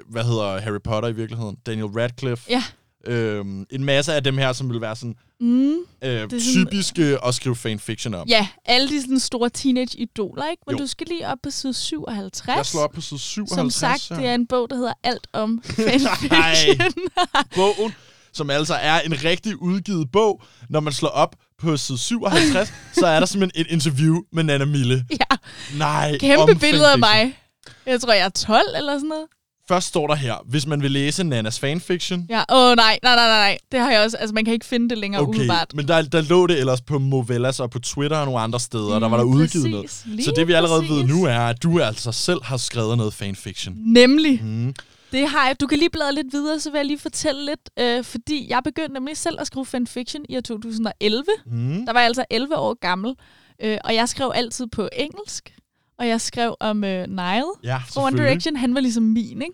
[0.09, 2.45] hvad hedder Harry Potter i virkeligheden, Daniel Radcliffe.
[2.49, 2.63] Ja.
[3.07, 5.73] Øhm, en masse af dem her, som vil være sådan, Mm.
[6.03, 8.27] øh, sådan- typiske at skrive fanfiction om.
[8.27, 10.63] Ja, alle de sådan store teenage-idoler, ikke?
[10.67, 10.83] Men Jo.
[10.83, 12.57] du skal lige op på side 57.
[12.57, 13.55] Jeg slår op på side 57.
[13.57, 14.15] Som sagt, her.
[14.15, 16.93] det er en bog, der hedder Alt om fanfiction.
[17.55, 17.93] bogen,
[18.33, 20.41] som altså er en rigtig udgivet bog.
[20.69, 24.65] Når man slår op på side 57, så er der simpelthen et interview med Nana
[24.65, 25.05] Mille.
[25.11, 25.37] ja,
[25.77, 27.37] Nej, kæmpe billeder af mig.
[27.85, 29.25] Jeg tror, jeg er 12 eller sådan noget.
[29.71, 33.15] Først står der her, hvis man vil læse Nanas fanfiction, Ja, åh oh, nej, nej,
[33.15, 33.57] nej, nej, nej.
[33.71, 35.73] Det har jeg også, altså man kan ikke finde det længere Okay, umiddelbart.
[35.75, 38.99] men der, der lå det ellers på Movellas og på Twitter og nogle andre steder,
[38.99, 40.25] der var der Lige udgivet præcis, noget.
[40.25, 41.15] Så det vi allerede ved præcis.
[41.15, 43.75] nu er, at du altså selv har skrevet noget fanfiction.
[43.77, 44.43] Nemlig.
[44.43, 44.73] Mm.
[45.11, 45.59] Det har jeg.
[45.61, 47.69] Du kan lige bladre lidt videre, så vil jeg lige fortælle lidt.
[47.79, 51.23] Øh, fordi jeg begyndte nemlig selv at skrive fanfiction i år 2011.
[51.45, 51.85] Mm.
[51.85, 53.15] Der var jeg altså 11 år gammel.
[53.63, 55.53] Øh, og jeg skrev altid på engelsk.
[55.99, 58.17] Og jeg skrev om øh, Niall Ja, fra One.
[58.17, 58.55] Direction.
[58.55, 59.53] Han var ligesom min, ikke?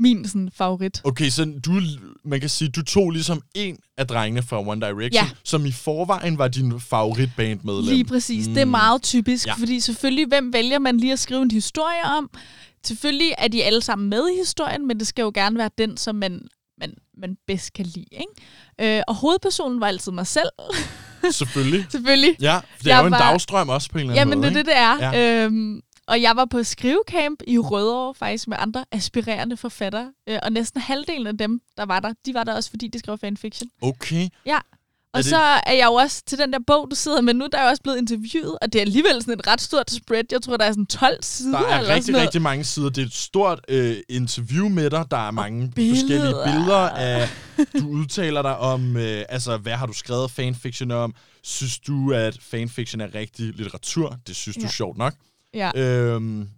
[0.00, 1.00] Min sådan, favorit.
[1.04, 1.80] Okay, så du,
[2.24, 5.28] man kan sige, du tog ligesom en af drengene fra One Direction, Ja.
[5.44, 7.84] som i forvejen var din favoritbandmedlem.
[7.94, 8.48] Lige præcis.
[8.48, 8.54] Mm.
[8.54, 8.70] Det er Mm.
[8.70, 9.52] meget typisk, Ja.
[9.54, 12.30] fordi selvfølgelig, hvem vælger man lige at skrive en historie om?
[12.86, 15.96] Selvfølgelig er de alle sammen med i historien, men det skal jo gerne være den,
[15.96, 16.40] som man,
[16.80, 18.06] man, man bedst kan lide.
[18.12, 18.96] Ikke?
[18.96, 20.48] Øh, og hovedpersonen var altid mig selv,
[21.30, 21.86] Selvfølgelig.
[21.92, 22.36] selvfølgelig.
[22.40, 24.64] Ja, det er Jeg jo en var- dagstrøm også på en eller anden Jamen, måde.
[24.64, 25.18] det er det, det er.
[25.18, 25.44] Ja.
[25.44, 30.12] Øhm, og jeg var på skrivecamp i Rødovre faktisk med andre aspirerende forfattere.
[30.28, 32.98] Øh, og næsten halvdelen af dem, der var der, de var der også, fordi de
[32.98, 33.70] skrev fanfiction.
[33.82, 34.28] Okay.
[34.46, 34.58] Ja.
[35.12, 37.48] Og det- så er jeg jo også til den der bog, du sidder med nu,
[37.52, 40.24] der er jeg også blevet interviewet, og det er alligevel sådan et ret stort spread.
[40.32, 42.88] Jeg tror, der er sådan 12 sider Der er eller rigtig, sådan rigtig mange sider.
[42.90, 45.04] Det er et stort øh, interview med dig.
[45.10, 45.94] Der er mange billeder.
[46.00, 47.28] forskellige billeder af...
[47.80, 51.14] Du udtaler dig om, øh, altså, hvad har du skrevet fanfiction om?
[51.42, 54.16] Synes du, at fanfiction er rigtig litteratur?
[54.26, 54.60] Det synes ja.
[54.60, 55.14] du er sjovt nok.
[55.58, 55.70] Ja.
[55.76, 56.48] Øhm,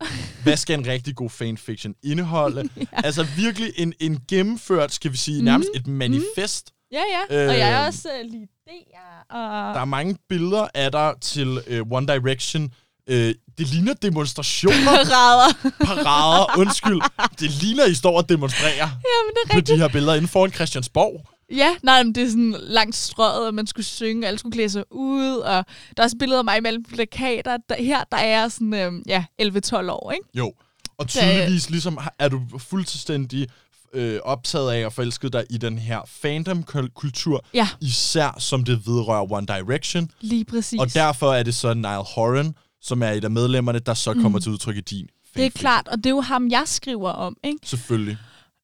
[0.43, 2.69] hvad skal en rigtig god fanfiction indeholde?
[2.77, 2.85] ja.
[2.93, 6.71] Altså virkelig en, en gennemført, skal vi sige, nærmest et manifest.
[6.93, 7.49] ja, ja.
[7.49, 7.87] Og jeg er Øhm.
[7.87, 9.27] også uh, lige idéer.
[9.37, 9.75] Og...
[9.75, 12.71] Der er mange billeder af dig til øh, One Direction.
[13.09, 15.71] Øh, det ligner demonstrationer, Parader.
[15.85, 17.01] parader, undskyld.
[17.41, 19.69] Det ligner, I står og demonstrerer Jamen, det er på rigtigt.
[19.77, 21.30] de her billeder inden foran Christiansborg.
[21.57, 24.53] Ja, nej, men det er sådan langt strøget, og man skulle synge, og alle skulle
[24.53, 25.65] klæde sig ud, og
[25.97, 27.57] der er også billeder af mig mellem plakater.
[27.69, 30.25] Der, her, der er jeg sådan, øhm, ja, 11-12 år, ikke?
[30.35, 30.53] Jo.
[30.99, 33.47] Og tydeligvis ligesom, har- er du fuldstændig
[33.95, 39.33] øh, optaget af og forelsket dig i den her fandom-kultur, Ja, især som det vedrører
[39.33, 40.11] One Direction.
[40.21, 40.81] lige præcis.
[40.81, 44.39] Og derfor er det så Niall Horan, som er et af medlemmerne, der så kommer
[44.39, 44.43] Mm.
[44.43, 47.37] til udtryk i din det er klart, og det er jo ham, jeg skriver om,
[47.45, 47.59] ikke?
[47.65, 48.17] Selvfølgelig.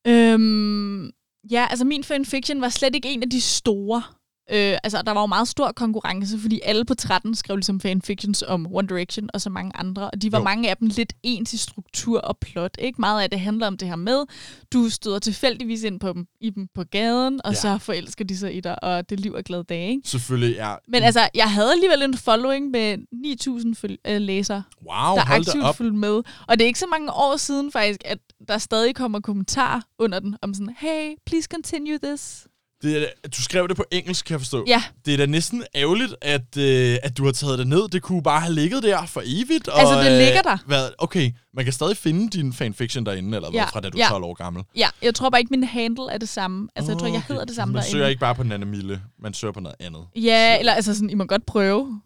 [0.06, 1.10] Øhm,
[1.50, 4.02] ja, altså min fanfiction var slet ikke en af de store.
[4.50, 8.42] Øh, altså, der var jo meget stor konkurrence, fordi alle på 13 skrev ligesom fanfictions
[8.42, 10.44] om One Direction og så mange andre, og de var Jo.
[10.44, 13.00] mange af dem lidt ens i struktur og plot, ikke?
[13.00, 14.24] Meget af det handler om det her med,
[14.72, 17.68] du støder tilfældigvis ind på dem, i dem på gaden, og Ja.
[17.68, 17.78] ja.
[17.78, 20.08] så forelsker de sig i dig, og det liv er glade dage, ikke?
[20.08, 20.76] Selvfølgelig er...
[20.88, 25.76] Men altså, jeg havde alligevel en following med 9.000 føl- øh, læsere, wow, der aktivt
[25.76, 26.22] fulgte med.
[26.48, 28.18] Og det er ikke så mange år siden faktisk, at
[28.48, 32.46] der stadig kommer kommentarer under den, om sådan, hey, please continue this.
[32.82, 34.64] Det er, du skrev det på engelsk, kan jeg forstå.
[34.68, 37.88] Ja, Det er da næsten ærgerligt, at, øh, at du har taget det ned.
[37.88, 39.68] Det kunne bare have ligget der for evigt.
[39.68, 40.52] Og, Altså, det ligger der.
[40.52, 43.88] Øh, hvad, okay, man kan stadig finde din fanfiction derinde, eller hvad, Ja, fra da
[43.90, 44.04] du ja.
[44.04, 44.62] er 12 år gammel.
[44.76, 46.68] ja, jeg tror bare ikke, min handle er det samme.
[46.76, 47.92] Altså, jeg tror, jeg hedder det samme Man derinde.
[47.92, 50.06] søger ikke bare på Nana Mille, man søger på noget andet.
[50.16, 52.00] Ja, eller altså sådan, I må godt prøve.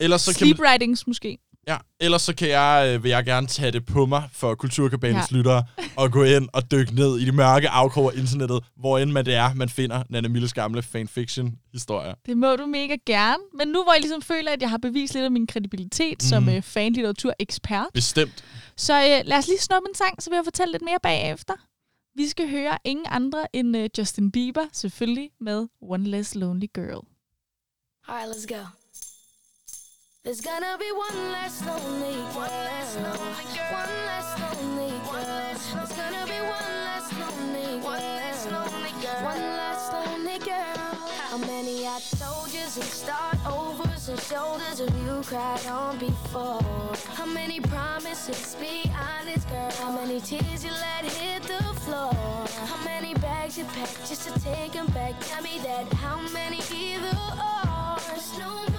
[0.00, 1.38] Ellers så, kan Sleep man, writings måske.
[1.68, 5.32] Ja, ellers så kan jeg, øh, vil jeg gerne tage det på mig for Kulturkabanens
[5.32, 5.36] Ja.
[5.36, 5.64] lyttere,
[5.96, 9.26] og gå ind og dykke ned i de mørke afkroger af internettet, hvor end man
[9.26, 12.14] det er, man finder Nana Milles gamle fanfiction-historier.
[12.26, 13.42] Det må du mega gerne.
[13.58, 16.28] Men nu hvor jeg ligesom føler, at jeg har bevist lidt af min kredibilitet mm.
[16.28, 18.44] som øh, fanlitteratur-ekspert, Bestemt.
[18.76, 21.54] så øh, lad os lige snuppe en sang, så vil jeg fortælle lidt mere bagefter.
[22.16, 27.04] Vi skal høre ingen andre end øh, Justin Bieber, selvfølgelig med One Less Lonely Girl.
[28.08, 28.60] All right, let's go.
[30.24, 32.48] There's gonna be one less lonely girl.
[32.96, 33.72] lonely girl.
[33.76, 35.20] One less lonely girl.
[35.74, 37.92] There's gonna be one less lonely girl.
[37.92, 39.22] One less lonely girl.
[39.22, 40.94] One less lonely girl.
[41.28, 46.62] How many I told you and start overs and shoulders have you cried on before?
[47.12, 48.54] How many promises?
[48.54, 49.72] Be honest, girl.
[49.72, 52.14] How many tears you let hit the floor?
[52.64, 55.20] How many bags you packed just to take them back?
[55.20, 55.92] Tell me that.
[55.92, 58.38] How many either or's?
[58.38, 58.73] No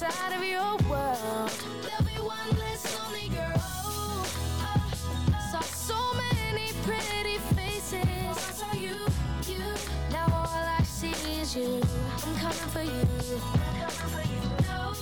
[0.00, 1.50] me inside of your world,
[1.82, 3.52] there'll be one less lonely girl.
[3.56, 4.78] Uh,
[5.34, 8.38] uh, saw so many pretty faces.
[8.56, 8.96] Saw you,
[9.46, 9.62] you.
[10.10, 11.80] Now all I see is you.
[12.24, 13.06] I'm coming for you.
[13.42, 14.40] I'm coming for you.
[14.68, 14.92] No,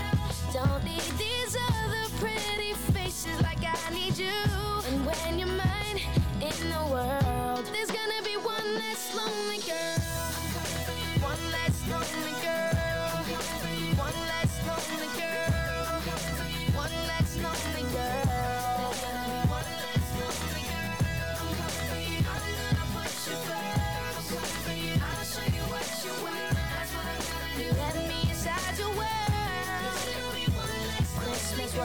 [0.00, 0.52] no.
[0.52, 4.42] Don't need these other pretty faces like I need you.
[4.88, 6.00] And when you're mine
[6.40, 10.00] in the world, there's gonna be one less lonely girl.
[11.22, 12.43] One less lonely girl.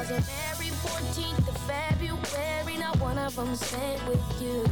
[0.09, 2.77] Christmas every 14th of February.
[2.77, 4.65] Not one of them spent with you.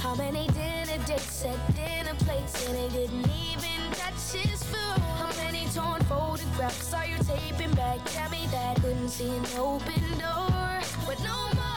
[0.00, 5.00] How many dinner dates at dinner plates and they didn't even touch his food?
[5.20, 7.98] How many torn photographs are you taping back?
[8.06, 11.68] Tell me that couldn't see an open door, but no more.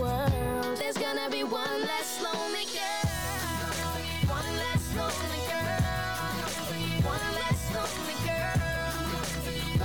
[0.00, 3.10] World, there's gonna be one less lonely girl.
[4.28, 5.80] One less lonely girl.
[7.04, 8.60] One less lonely girl.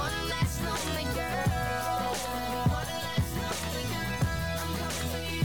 [0.03, 2.15] One less lonely girl.
[2.79, 4.65] One less lonely girl.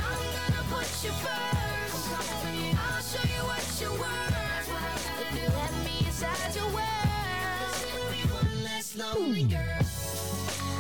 [0.09, 2.01] I'm gonna put you first.
[2.79, 4.69] I'll show you what you're worth.
[5.21, 7.75] If you let me inside your world,
[8.39, 9.51] one less lonely hmm.
[9.51, 9.81] girl.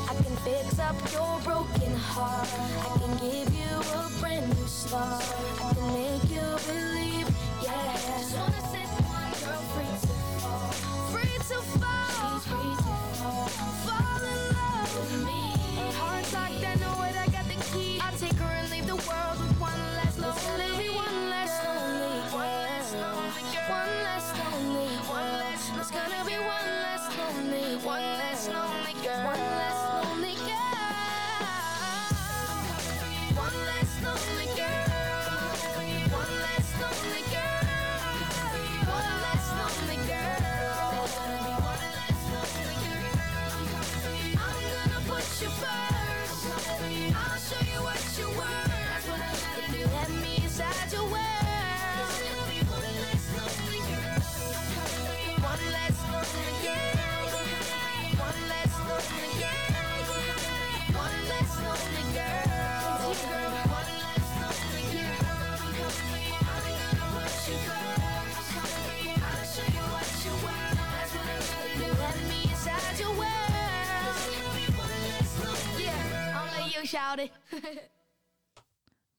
[0.08, 2.89] I can fix up your broken heart.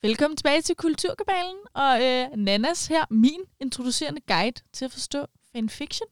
[0.03, 6.07] Velkommen tilbage til Kulturkabalen, og øh, Nanas her, min introducerende guide til at forstå fanfiction.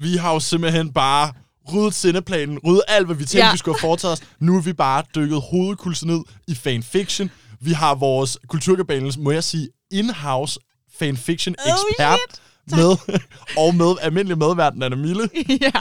[0.00, 1.32] Vi har jo simpelthen bare
[1.74, 3.52] ryddet sendeplanen, ryddet alt, hvad vi tænkte, Ja.
[3.52, 4.22] vi skulle have foretaget os.
[4.38, 7.30] Nu er vi bare dykket hovedkulsen ned i fanfiction.
[7.60, 10.60] Vi har vores kulturkabalens, må jeg sige, in-house
[10.98, 12.76] fanfiction-ekspert shit.
[12.76, 12.96] med,
[13.56, 15.28] og med almindelig medvært, Nana Mille.
[15.64, 15.72] ja,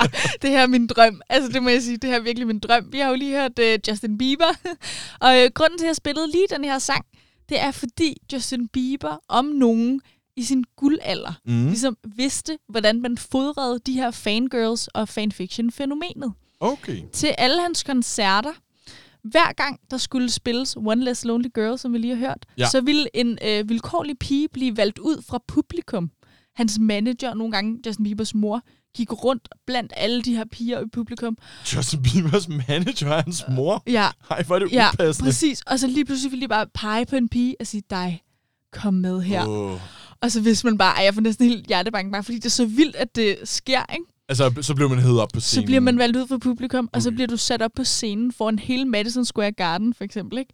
[0.41, 1.21] det her er min drøm.
[1.29, 2.85] Altså, det må jeg sige, det her er virkelig min drøm.
[2.91, 4.53] Vi har jo lige hørt uh, Justin Bieber,
[5.25, 7.05] og uh, grunden til, at jeg spillede lige den her sang,
[7.51, 10.01] det er fordi Justin Bieber om nogen
[10.35, 11.65] i sin guldalder mm.
[11.67, 16.33] ligesom vidste, hvordan man fodrede de her fangirls og fanfiction-fænomenet.
[16.59, 17.01] Okay.
[17.13, 18.51] Til alle hans koncerter,
[19.23, 22.65] hver gang der skulle spilles One Less Lonely Girl, som vi lige har hørt, Ja.
[22.69, 26.11] så ville en øh, vilkårlig pige blive valgt ud fra publikum.
[26.55, 28.61] Hans manager, nogle gange Justin Biebers mor,
[28.95, 31.37] gik rundt blandt alle de her piger i publikum.
[31.75, 33.83] Justin Biebers manager er hans mor.
[33.87, 35.27] Ja, Ej, hvor er det ja upassende.
[35.27, 35.61] præcis.
[35.67, 38.21] Og så lige pludselig ville de bare pege på en pige og sige, dig,
[38.73, 39.47] kom med her.
[39.47, 39.79] Åh.
[40.21, 42.65] Og så vidste man bare, jeg får næsten helt hjertebanken, bare fordi det er så
[42.65, 44.03] vildt, at det sker, ikke?
[44.29, 45.63] Altså, så blev man hævet op på scenen.
[45.63, 47.15] Så bliver man valgt ud fra publikum, og så Okay.
[47.15, 50.53] bliver du sat op på scenen foran hele Madison Square Garden, for eksempel, ikke?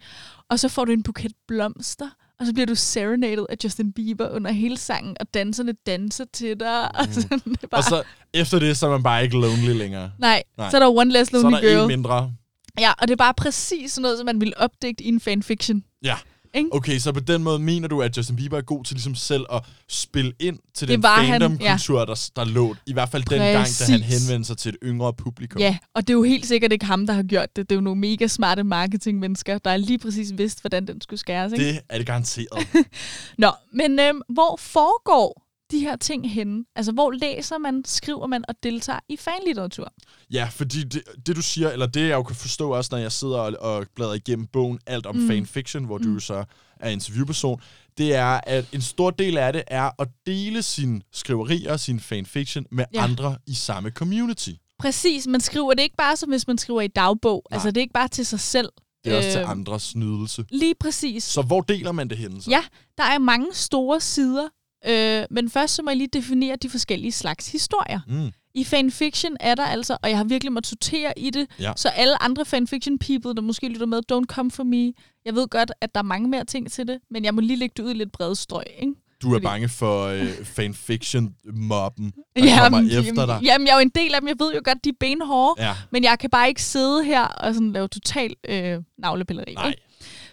[0.50, 4.30] Og så får du en buket blomster, og så bliver du serenaded af Justin Bieber
[4.30, 6.96] under hele sangen, og danserne danser til dig.
[7.00, 8.04] Og sådan, det bare, Og så
[8.38, 10.12] efter det, så er man bare ikke lonely længere.
[10.20, 10.70] nej, Nej.
[10.70, 11.88] så er der One Less Så er Lonely der en Girl.
[11.88, 12.32] mindre.
[12.80, 15.84] Ja, og det er bare præcis sådan noget, som man ville opdægte i en fanfiction.
[16.04, 16.16] Ja.
[16.56, 16.70] Ikke?
[16.74, 19.46] Okay, så på den måde mener du, at Justin Bieber er god til ligesom selv
[19.54, 22.76] at spille ind til Det den fandom-kultur, der, der lå.
[22.88, 23.90] I hvert fald den gang, da han Præcis.
[24.28, 25.60] henvendte sig til et yngre publikum.
[25.62, 27.70] Ja, og det er jo helt sikkert ikke ham, der har gjort det.
[27.70, 31.20] Det er jo nogle mega smarte marketingmennesker, der er lige præcis vidst, hvordan den skulle
[31.20, 31.54] skæres.
[31.54, 31.66] Ikke?
[31.66, 32.68] Det er det garanteret.
[33.38, 36.66] Nå, men øhm, hvor foregår de her ting henne?
[36.76, 39.94] Altså, hvor læser man, skriver man og deltager i fanlitteratur?
[40.32, 43.12] Ja, fordi det, det du siger, eller det jeg jo kan forstå også, når jeg
[43.12, 45.28] sidder og, og bladrer igennem bogen Alt om mm.
[45.28, 46.44] fanfiction, hvor du jo så
[46.80, 47.62] er interviewperson,
[47.98, 52.66] det er, at en stor del af det er at dele sine skriverier, sin fanfiction
[52.72, 53.00] med Ja.
[53.00, 53.04] ja.
[53.04, 54.50] andre i samme community.
[54.80, 57.44] Præcis, man skriver det ikke bare som hvis man skriver i dagbog.
[57.52, 57.56] Nej.
[57.56, 58.70] Altså, det er ikke bare til sig selv.
[59.04, 60.46] Det er også til Øhm, andres nydelse.
[60.50, 61.24] Lige præcis.
[61.24, 62.50] Så hvor deler man det henne så?
[62.50, 62.64] Ja,
[62.98, 64.48] der er mange store sider,
[64.88, 68.00] øh, men først så må jeg lige definere de forskellige slags historier.
[68.08, 68.32] Mm.
[68.54, 71.74] I fanfiction er der altså, og jeg har virkelig måttet sortere i det, Ja.
[71.76, 74.94] så alle andre fanfiction people, der måske lytter med, don't come for me.
[75.26, 77.58] Jeg ved godt, at der er mange mere ting til det, men jeg må lige
[77.58, 78.94] lægge det ud i lidt brede strøg, ikke?
[79.22, 83.40] Du er Fordi- bange for øh, fanfiction-mobben, der kommer efter dig.
[83.44, 84.28] Jamen, jeg er jo en del af dem.
[84.28, 87.24] Jeg ved jo godt, de er benhårde, Ja, men jeg kan bare ikke sidde her
[87.24, 89.54] og sådan lave total øh, navlepilleri.
[89.54, 89.76] nej.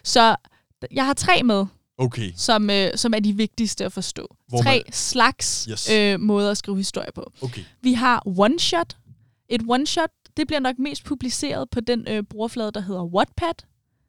[0.05, 0.37] Så
[0.91, 1.67] jeg har tre med,
[1.99, 2.33] Okay.
[2.37, 4.37] som, øh, som er de vigtigste at forstå.
[4.49, 5.91] Hvor tre man- slags Yes.
[5.91, 7.33] øh, måder at skrive historie på.
[7.43, 7.63] Okay.
[7.83, 8.97] Vi har one-shot.
[9.49, 13.55] Et one-shot, det bliver nok mest publiceret på den øh, brugerflade, der hedder Wattpad.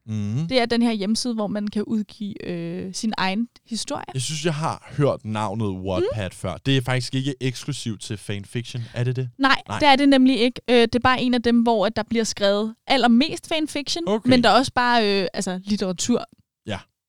[0.07, 0.47] Mm.
[0.47, 4.03] Det er den her hjemmeside, hvor man kan udgive øh, sin egen historie.
[4.13, 6.31] Jeg synes, jeg har hørt navnet Wattpad mm.
[6.35, 6.57] før.
[6.65, 9.29] Det er faktisk ikke eksklusivt til fanfiction, er det det?
[9.37, 9.79] Nej, Nej.
[9.79, 10.61] Det er det nemlig ikke.
[10.69, 14.29] Øh, det er bare en af dem, hvor at der bliver skrevet allermest fanfiction, Okay.
[14.29, 16.25] men der er også bare øh, altså, litteratur.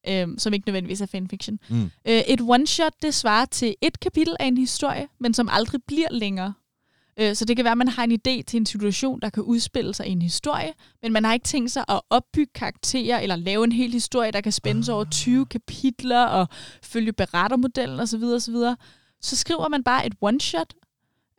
[0.08, 1.58] Øh, som ikke nødvendigvis er fanfiction.
[1.68, 1.90] Mm.
[2.08, 6.08] Øh, et one-shot, det svarer til et kapitel af en historie, men som aldrig bliver
[6.10, 6.54] længere.
[7.20, 9.42] Øh, så det kan være, at man har en idé til en situation, der kan
[9.42, 13.36] udspille sig i en historie, men man har ikke tænkt sig at opbygge karakterer eller
[13.36, 16.48] lave en hel historie, der kan spændes over 20 kapitler og
[16.82, 18.22] følge berettermodellen osv.
[18.22, 18.54] osv.
[19.20, 20.70] Så skriver man bare et one-shot,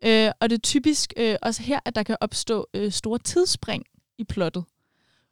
[0.05, 3.83] øh, og det er typisk øh, også her, at der kan opstå øh, store tidsspring
[4.17, 4.63] i plottet.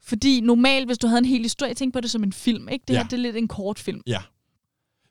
[0.07, 2.83] Fordi normalt, hvis du havde en hel historie, tænk på det som en film, ikke?
[2.87, 2.97] Det Ja.
[2.99, 4.01] her det er lidt en kortfilm.
[4.07, 4.21] Ja.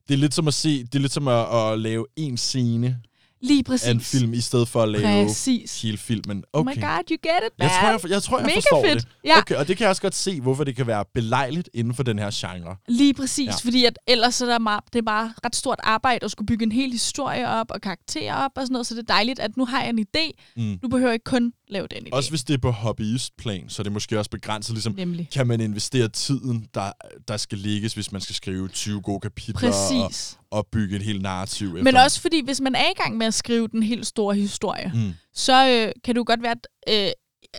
[0.08, 3.00] Det er lidt som at se, det er lidt som at, at lave en scene
[3.46, 3.86] Lige præcis.
[3.88, 5.82] af en film, i stedet for at lave Præcis.
[5.82, 6.44] hele filmen.
[6.52, 6.76] Oh Okay.
[6.76, 7.68] my god, you get it, man.
[7.68, 9.02] jeg tror, jeg, jeg, tror, jeg Mega forstår fedt.
[9.02, 9.08] det.
[9.24, 9.38] Ja.
[9.38, 12.02] Okay, og det kan jeg også godt se, hvorfor det kan være belejligt inden for
[12.02, 12.76] den her genre.
[12.88, 13.52] Lige præcis, Ja.
[13.64, 16.62] fordi at ellers er der meget, det er bare ret stort arbejde at skulle bygge
[16.64, 19.56] en hel historie op og karakterer op og sådan noget, så det er dejligt, at
[19.56, 20.52] nu har jeg en idé.
[20.56, 20.78] Mm.
[20.82, 22.08] Nu behøver jeg ikke kun lave den idé.
[22.12, 25.28] Også hvis det er på hobbyistplan, så er det måske også begrænset, ligesom Nemlig.
[25.34, 26.92] kan man investere tiden, der,
[27.28, 30.36] der skal ligges, hvis man skal skrive 20 gode kapitler Præcis.
[30.40, 31.72] og opbygge et helt narrativ.
[31.72, 34.34] Men efter- også fordi, hvis man er i gang med at skrive den helt store
[34.34, 35.12] historie, Mm.
[35.34, 36.54] så øh, kan det jo godt være,
[36.86, 37.12] at øh,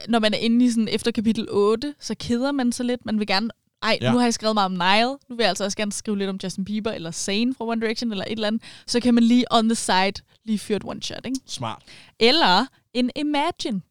[0.08, 3.05] når man er inde i sådan efter kapitel 8, så keder man sig lidt.
[3.05, 3.49] Man vil gerne,
[3.84, 4.05] ej, Ja.
[4.05, 4.12] ja.
[4.12, 6.29] nu har jeg skrevet meget om Nile, nu vil jeg altså også gerne skrive lidt
[6.29, 8.62] om Justin Bieber, eller Zayn fra One Direction, eller et eller andet.
[8.88, 10.13] Så kan man lige on the side
[10.45, 11.39] lige fyre et one-shot, ikke?
[11.47, 11.84] Smart.
[12.19, 13.81] Eller en Imagine.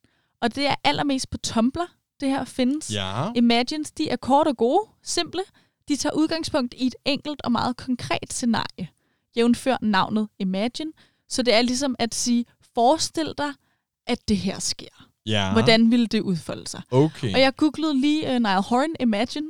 [0.43, 1.87] Og det er allermest på Tumblr,
[2.21, 2.91] det her findes.
[2.95, 3.33] Ja.
[3.37, 5.41] Imagines, de er kort og gode, simple.
[5.89, 8.89] De tager udgangspunkt i et enkelt og meget konkret scenarie,
[9.37, 10.93] jævnfør navnet Imagine.
[11.29, 12.45] Så det er ligesom at sige,
[12.75, 13.53] forestil dig,
[14.07, 15.09] at det her sker.
[15.27, 15.53] ja.
[15.53, 16.83] Hvordan ville det udfolde sig?
[16.91, 17.35] Okay.
[17.35, 19.47] Og jeg googlede lige uh, Niall Horan Imagine,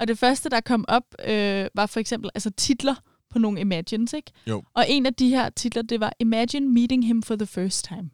[0.00, 2.94] og det første, der kom op, øh, var for eksempel altså titler
[3.30, 4.32] på nogle Imagines, ikke?
[4.46, 4.62] Jo.
[4.74, 8.10] Og en af de her titler, det var Imagine Meeting Him for the First Time.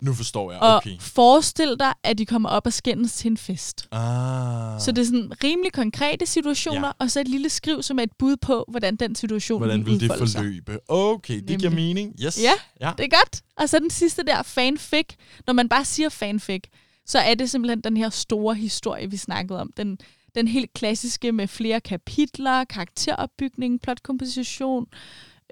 [0.00, 0.60] Nu forstår jeg.
[0.60, 0.98] Og Okay.
[1.00, 3.88] forestil dig, at de kommer op og skændes til en fest.
[3.92, 4.80] Ah.
[4.80, 6.92] Så det er sådan rimelig konkrete situationer, Ja.
[6.98, 10.00] og så et lille skriv, som er et bud på, hvordan den situation Hvordan vil
[10.00, 10.38] det udfolde sig.
[10.38, 10.78] forløbe?
[10.88, 11.86] Okay, det giver Nemlig.
[11.86, 12.14] mening.
[12.24, 12.38] Yes.
[12.42, 12.52] Ja,
[12.86, 12.92] ja.
[12.98, 13.42] Det er godt.
[13.56, 15.06] Og så den sidste der, fanfic.
[15.46, 16.62] Når man bare siger fanfic,
[17.06, 19.70] så er det simpelthen den her store historie, vi snakkede om.
[19.76, 19.98] Den,
[20.34, 24.86] den helt klassiske med flere kapitler, karakteropbygning, plotkomposition.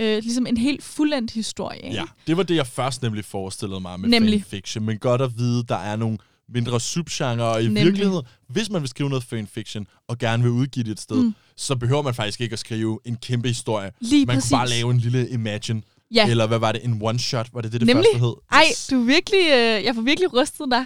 [0.00, 1.78] Øh, ligesom en helt fuldendt historie.
[1.84, 1.96] Ikke?
[1.96, 4.40] Ja, det var det, jeg først nemlig forestillede mig med Nemlig.
[4.42, 4.84] fanfiction.
[4.84, 6.18] Men godt at vide, der er nogle
[6.48, 7.84] mindre subgenre, og i Nemlig.
[7.84, 11.34] virkeligheden, hvis man vil skrive noget fanfiction, og gerne vil udgive det et sted, mm.
[11.56, 13.90] så behøver man faktisk ikke at skrive en kæmpe historie.
[14.00, 14.50] Lige man præcis.
[14.50, 15.82] kunne bare lave en lille Imagine,
[16.14, 16.28] Ja.
[16.30, 18.04] eller hvad var det, en one-shot, var det det, det Nemlig.
[18.12, 18.34] første hed?
[18.52, 20.84] Ej, du virkelig, øh, jeg får virkelig rystet dig.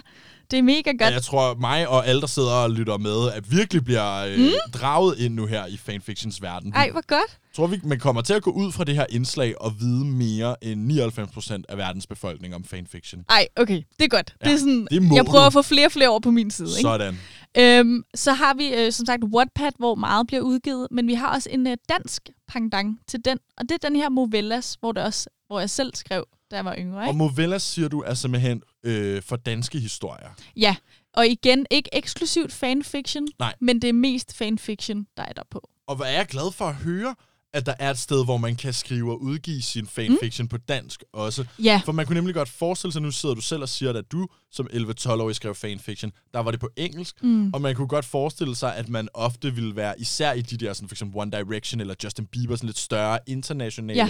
[0.51, 1.13] Det er mega Ja, godt.
[1.13, 4.51] jeg tror, mig og alle, der sidder og lytter med, at virkelig bliver øh, mm.
[4.73, 6.73] draget ind nu her i fanfictions verden.
[6.73, 7.31] Ej, hvor godt.
[7.31, 10.05] Jeg tror, vi, man kommer til at gå ud fra det her indslag og vide
[10.05, 13.23] mere end 99% af verdens befolkning om fanfiction.
[13.29, 14.35] Ej, okay, det er godt.
[14.43, 16.51] Ja, det er sådan, det jeg prøver at få flere og flere over på min
[16.51, 16.69] side.
[16.69, 16.81] Ikke?
[16.81, 17.19] Sådan.
[17.57, 21.33] Øhm, så har vi øh, som sagt Wattpad, hvor meget bliver udgivet, men vi har
[21.35, 25.03] også en øh, dansk pendant til den, og det er den her Movellas, hvor, det
[25.03, 27.01] også, hvor jeg selv skrev, da jeg var yngre.
[27.01, 27.17] Og Ikke?
[27.17, 30.29] Movellas, siger du, er simpelthen øh, for danske historier.
[30.55, 30.75] Ja,
[31.13, 33.53] og igen, ikke eksklusivt fanfiction, Nej.
[33.61, 35.69] men det er mest fanfiction, der er der på.
[35.87, 37.15] Og hvor er jeg glad for at høre,
[37.53, 40.49] at der er et sted, hvor man kan skrive og udgive sin fanfiction mm.
[40.49, 41.45] på dansk også.
[41.59, 44.11] Ja, For man kunne nemlig godt forestille sig, nu sidder du selv og siger, at
[44.11, 47.53] du som 11-12-årig skrev fanfiction, der var det på engelsk, mm.
[47.53, 50.73] og man kunne godt forestille sig, at man ofte ville være, især i de der,
[50.73, 54.09] sådan for eksempel One Direction eller Justin Bieber, sådan lidt større internationale Ja.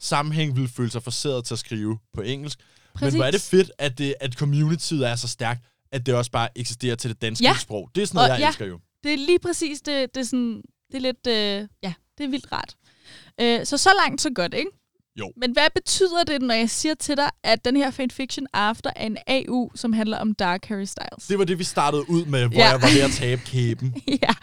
[0.00, 2.58] Sammenhæng, ville føle sig forseret til at skrive på engelsk.
[2.94, 3.12] Præcis.
[3.12, 5.60] Men hvor er det fedt, at, det, at communityet er så stærkt,
[5.92, 7.56] at det også bare eksisterer til det danske Ja.
[7.60, 7.90] sprog.
[7.94, 8.48] Det er sådan noget, Og jeg ja.
[8.48, 8.78] elsker jo.
[9.04, 12.28] det er lige præcis, det, det er sådan, det er lidt, øh, ja, det er
[12.28, 12.74] vildt rart.
[13.40, 14.70] Øh, så så langt, så godt, ikke?
[15.18, 15.32] Jo.
[15.36, 19.06] Men hvad betyder det, når jeg siger til dig, at den her fanfiction after er
[19.06, 21.26] en AU, som handler om Dark Harry Styles?
[21.28, 22.68] Det var det, vi startede ud med, hvor Ja.
[22.68, 23.94] jeg var ved at tabe kæben.
[24.22, 24.34] ja.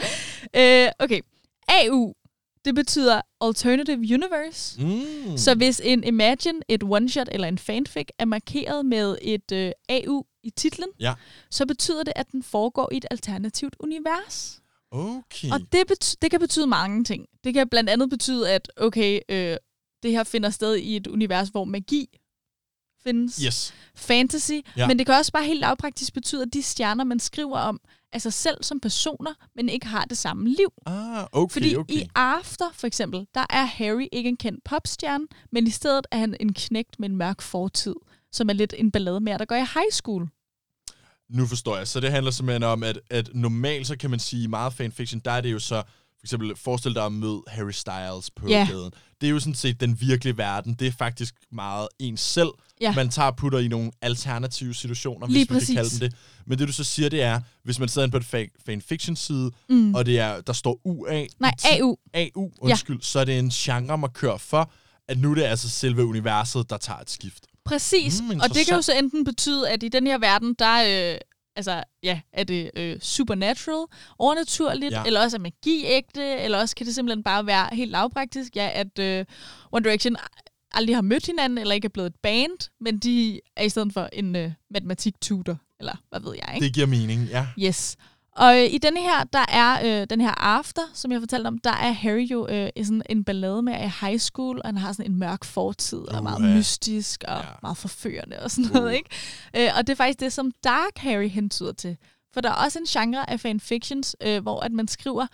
[0.86, 1.20] Øh, okay.
[1.68, 2.14] AU,
[2.68, 4.82] det betyder Alternative Universe.
[4.82, 5.38] Mm.
[5.38, 10.26] Så hvis en Imagine, et one-shot eller en fanfic er markeret med et øh, AU
[10.43, 11.13] i titlen, Ja.
[11.51, 14.61] så betyder det, at den foregår i et alternativt univers.
[14.91, 15.51] Okay.
[15.51, 17.26] Og det, bety- det kan betyde mange ting.
[17.43, 19.57] Det kan blandt andet betyde, at okay, øh,
[20.03, 22.20] det her finder sted i et univers, hvor magi
[23.03, 23.37] findes.
[23.37, 23.73] Yes.
[23.95, 24.51] Fantasy.
[24.77, 24.87] Ja.
[24.87, 27.79] Men det kan også bare helt lavpraktisk betyde, at de stjerner, man skriver om,
[28.17, 30.73] sig selv som personer, men ikke har det samme liv.
[30.85, 31.93] Ah, okay, Fordi okay.
[31.93, 36.17] i After, for eksempel, der er Harry ikke en kendt popstjerne, men i stedet er
[36.17, 37.95] han en knægt med en mørk fortid,
[38.31, 40.27] som er lidt en ballade med, der går i high school.
[41.29, 41.87] Nu forstår jeg.
[41.87, 45.31] Så det handler simpelthen om, at, at normalt, så kan man sige, meget fanfiction, der
[45.31, 45.83] er det jo så,
[46.20, 48.68] for eksempel, forestil dig at møde Harry Styles på Ja.
[48.70, 48.91] gaden.
[49.22, 50.74] Det er jo sådan set den virkelige verden.
[50.74, 52.49] Det er faktisk meget ens selv.
[52.82, 52.93] Ja.
[52.95, 55.99] Man tager og putter i nogle alternative situationer, Lige hvis man kan kalde præcis.
[55.99, 56.18] dem det.
[56.45, 59.95] Men det du så siger, det er, hvis man sidder inde på fa- fanfiction-side, mm.
[59.95, 61.97] og det er, der står UA, Nej, AU.
[62.13, 63.01] AU, undskyld, ja.
[63.03, 64.72] så er det en genre-markør for,
[65.07, 67.43] at nu er det altså selve universet, der tager et skift.
[67.65, 71.11] Præcis, Mm, og det kan jo så enten betyde, at i den her verden, der
[71.13, 71.18] øh,
[71.58, 73.86] altså, ja, er det øh, supernatural,
[74.20, 75.03] overnaturligt, Ja.
[75.05, 78.70] eller også er magi ægte, eller også kan det simpelthen bare være helt lavpraktisk, ja,
[78.74, 79.26] at øh,
[79.72, 80.16] One Direction
[80.72, 83.93] aldrig har mødt hinanden, eller ikke er blevet et band, men de er i stedet
[83.93, 86.66] for en øh, matematik-tutor, eller hvad ved jeg, ikke?
[86.66, 87.47] Det giver mening, ja.
[87.60, 87.95] Yes.
[88.38, 91.57] Og øh, i denne her, der er øh, den her after, som jeg fortalte om,
[91.57, 94.77] der er Harry jo øh, i sådan en ballade med i high school, og han
[94.77, 96.55] har sådan en mørk fortid, og er meget Uha.
[96.55, 97.49] mystisk og ja.
[97.61, 98.93] meget forførende og sådan noget, Uh.
[98.93, 99.09] ikke?
[99.55, 101.97] Øh, og det er faktisk det, som Dark Harry hentyder til.
[102.33, 105.27] For der er også en genre af fanfictions, øh, hvor at man skriver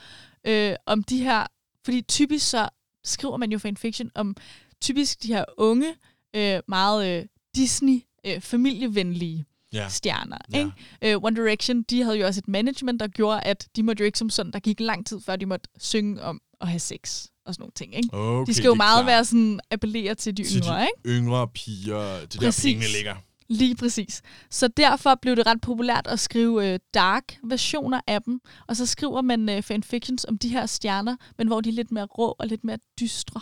[0.48, 1.48] øh, om de her,
[1.86, 2.70] fordi typisk så
[3.04, 4.36] skriver man jo fanfiction om
[4.82, 5.96] typisk de her unge,
[6.36, 7.26] øh, meget øh,
[7.56, 9.90] Disney, øh, familievenlige Ja.
[9.90, 10.38] stjerner.
[10.54, 10.70] Ja.
[11.04, 11.18] Ikke?
[11.18, 14.06] Uh, One Direction, de havde jo også et management, der gjorde, at de måtte jo
[14.06, 17.26] ikke som sådan, der gik lang tid, før de måtte synge om at have sex
[17.46, 17.96] og sådan nogle ting.
[17.96, 18.10] Ikke?
[18.14, 19.06] Okay, de skal jo meget klart.
[19.06, 21.20] være sådan, appellere til de til yngre, de ikke?
[21.20, 22.64] yngre piger, det der Præcis.
[22.64, 23.16] pengene ligger.
[23.50, 24.22] Lige præcis.
[24.50, 28.86] Så derfor blev det ret populært at skrive øh, dark versioner af dem, og så
[28.86, 32.36] skriver man øh, fanfictions om de her stjerner, men hvor de er lidt mere rå
[32.40, 33.42] og lidt mere dystre.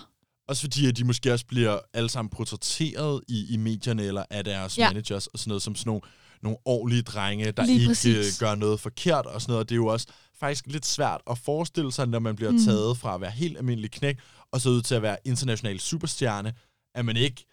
[0.51, 4.43] Også fordi, at de måske også bliver alle sammen portrætteret i, i medierne eller af
[4.43, 4.89] deres ja.
[4.89, 6.01] Managers og sådan noget, som sådan nogle,
[6.41, 8.41] nogle ordentlige drenge, der Lige ikke præcis.
[8.41, 9.59] øh, gør noget forkert og sådan noget.
[9.59, 10.07] Og det er jo også
[10.39, 12.65] faktisk lidt svært at forestille sig, når man bliver mm.
[12.65, 14.19] taget fra at være helt almindelig knæk,
[14.51, 16.53] og så ud til at være international superstjerne,
[16.95, 17.45] at man ikke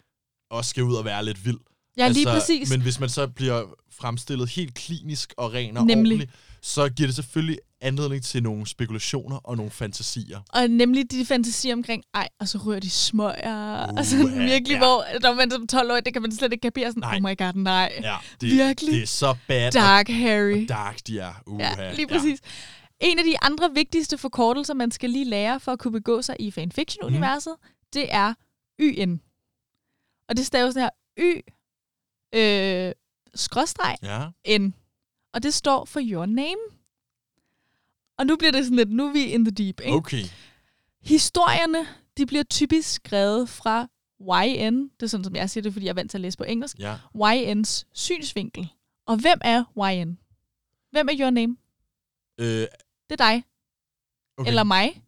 [0.51, 1.59] også skal ud og være lidt vild.
[1.97, 2.69] Ja, altså, lige præcis.
[2.69, 6.11] Men hvis man så bliver fremstillet helt klinisk og ren og Nemlig.
[6.11, 6.31] ordentligt,
[6.61, 10.39] så giver det selvfølgelig anledning til nogle spekulationer og nogle fantasier.
[10.53, 14.45] Og nemlig de fantasier omkring, ej, og så rører de smøger, uh, og sådan Uha,
[14.45, 14.73] virkelig, ja.
[14.73, 14.79] ja.
[14.79, 17.15] hvor når man som 12 år, det kan man slet ikke kapere, sådan, Nej.
[17.15, 17.99] oh my god, nej.
[18.01, 18.93] Ja, det, Virkelig?
[18.93, 20.61] det er så bad Dark Harry.
[20.63, 21.33] og dark, de er.
[21.47, 22.39] Uh, Ja, lige præcis.
[22.99, 26.35] En af de andre vigtigste forkortelser, man skal lige lære for at kunne begå sig
[26.39, 27.69] i fanfiction-universet, mm.
[27.93, 28.33] det er
[28.81, 29.19] YN.
[30.29, 30.89] Og det staves sådan her
[31.19, 31.41] Y,
[32.35, 32.91] øh,
[33.35, 34.21] skråstreg, Ja.
[34.47, 34.57] ja.
[34.57, 34.73] N.
[35.33, 36.57] Og det står for your name.
[38.17, 39.91] Og nu bliver det sådan lidt, nu er vi in the deep, ikke?
[39.97, 40.23] Okay.
[41.01, 43.87] Historierne, de bliver typisk skrevet fra
[44.21, 46.37] YN, det er sådan, som jeg siger det, fordi jeg er vant til at læse
[46.37, 46.95] på engelsk, Ja.
[47.15, 48.67] YN's synsvinkel.
[49.07, 50.17] Og hvem er YN?
[50.91, 51.57] Hvem er your name?
[52.37, 52.67] Øh, Det
[53.09, 53.43] er dig.
[54.37, 54.49] okay.
[54.49, 55.03] Eller mig.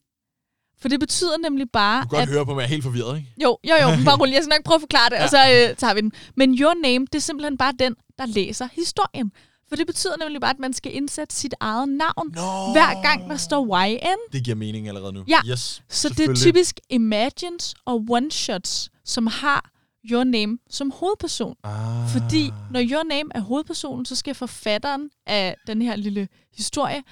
[0.77, 2.35] For det betyder nemlig bare, du kan godt at...
[2.35, 3.33] høre på mig, jeg er helt forvirret, ikke?
[3.43, 4.33] Jo, jo, jo, bare rolig.
[4.33, 5.23] Jeg skal nok prøve at forklare det, ja.
[5.23, 6.11] og så øh, tager vi den.
[6.35, 9.31] Men your name, det er simpelthen bare den, der læser historien.
[9.71, 12.71] For det betyder nemlig bare, at man skal indsætte sit eget navn, Nå.
[12.71, 14.33] hver gang der står YN.
[14.33, 15.23] Det giver mening allerede nu.
[15.27, 19.69] Ja, yes, Så det er typisk Imagines og One-Shots, som har
[20.05, 21.55] Your Name som hovedperson.
[21.63, 22.09] Ah.
[22.09, 27.03] Fordi når Your Name er hovedpersonen, så skal forfatteren af den her lille historie,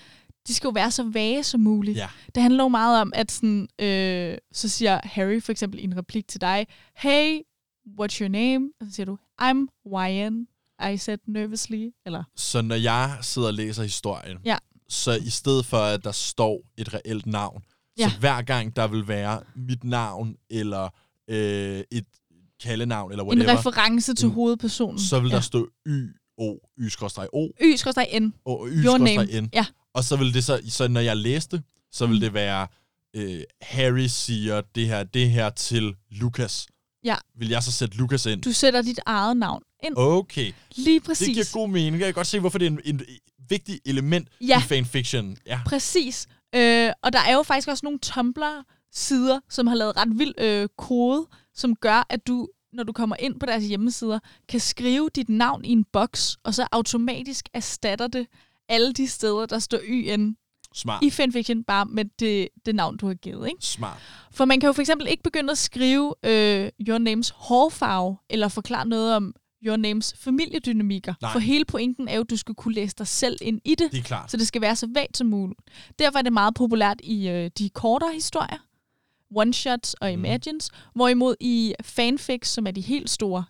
[0.48, 1.98] de skal jo være så vage som muligt.
[1.98, 2.08] Ja.
[2.36, 5.98] Det handler jo meget om, at sådan, øh, så siger Harry for eksempel i en
[5.98, 7.40] replik til dig, Hey,
[8.02, 8.70] what's your name?
[8.82, 10.48] Og så siger du, I'm Ryan.
[10.94, 11.90] I said nervously.
[12.06, 14.58] Eller, Så når jeg sidder og læser historien, Ja.
[14.90, 17.64] så i stedet for, at der står et reelt navn,
[18.00, 18.10] Ja.
[18.10, 20.90] så hver gang der vil være mit navn, eller
[21.28, 22.06] øh, et
[22.64, 24.34] kaldenavn, eller en whatever, reference til Mm.
[24.34, 25.00] hovedpersonen.
[25.00, 25.42] så vil der ja.
[25.42, 26.08] stå Y,
[26.38, 28.34] O, Y-O, Y skal N.
[28.46, 28.68] og.
[28.72, 29.50] Y-N.
[29.54, 29.66] Ja.
[29.94, 32.20] Og så vil det så, så når jeg læste, så vil Mm.
[32.20, 32.68] det være,
[33.16, 36.68] øh, Harry siger det her, det her til Lukas.
[37.04, 37.16] Ja.
[37.36, 38.42] Vil jeg så sætte Lukas ind?
[38.42, 39.94] Du sætter dit eget navn ind.
[39.98, 41.28] Okay, Lige det præcis.
[41.28, 42.00] giver god mening.
[42.00, 43.02] Jeg kan godt se, hvorfor det er en, en
[43.50, 44.60] vigtig element Ja.
[44.60, 45.38] i fanfiction.
[45.46, 45.60] Ja.
[45.66, 46.28] Præcis.
[46.56, 50.68] Øh, og der er jo faktisk også nogle Tumblr-sider, som har lavet ret vild øh,
[50.78, 54.20] kode, som gør, at du, når du kommer ind på deres hjemmesider,
[54.50, 58.28] kan skrive dit navn i en boks, og så automatisk erstatter det
[58.70, 60.36] alle de steder, der står YN
[60.74, 61.04] Smart.
[61.04, 63.48] i fanfiction, bare med det, det navn, du har givet.
[63.48, 63.58] Ikke?
[63.66, 63.98] Smart.
[64.32, 68.48] For man kan jo for eksempel ikke begynde at skrive øh, Your Names hårfarve, eller
[68.48, 69.34] forklare noget om
[69.66, 71.14] Your Names familiedynamikker.
[71.22, 71.32] Nej.
[71.32, 73.92] For hele pointen er jo, at du skal kunne læse dig selv ind i det.
[73.92, 74.32] Det er klart.
[74.32, 75.60] Så det skal være så vagt som muligt.
[76.00, 78.58] Derfor er det meget populært i øh, de kortere historier,
[79.38, 80.20] one-shots og Mhm.
[80.26, 83.44] imagines, hvorimod i fanfics, som er de helt store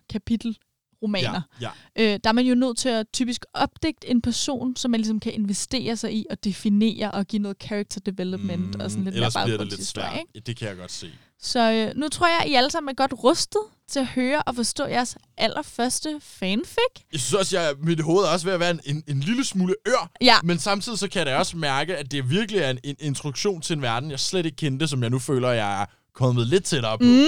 [1.00, 2.14] kapitelromaner, Ja, ja.
[2.14, 5.20] øh, der er man jo nødt til at typisk opdigte en person, som man ligesom
[5.20, 9.16] kan investere sig i og definere og give noget character development og sådan lidt Mm,
[9.16, 10.18] Ellers mere bliver det lidt svært.
[10.34, 10.46] ikke?
[10.46, 11.10] Det kan jeg godt se.
[11.42, 14.54] Så øh, nu tror jeg, I alle sammen er godt rustet til at høre og
[14.56, 16.76] forstå jeres allerførste fanfic.
[17.12, 19.44] Jeg synes også, at mit hoved er også ved at være en, en, en lille
[19.44, 20.10] smule ør.
[20.20, 20.34] Ja.
[20.44, 23.76] Men samtidig så kan jeg også mærke, at det virkelig er en, en introduktion til
[23.76, 26.98] en verden, jeg slet ikke kendte, som jeg nu føler, jeg er kommet lidt tættere
[26.98, 27.04] på.
[27.04, 27.24] Mm.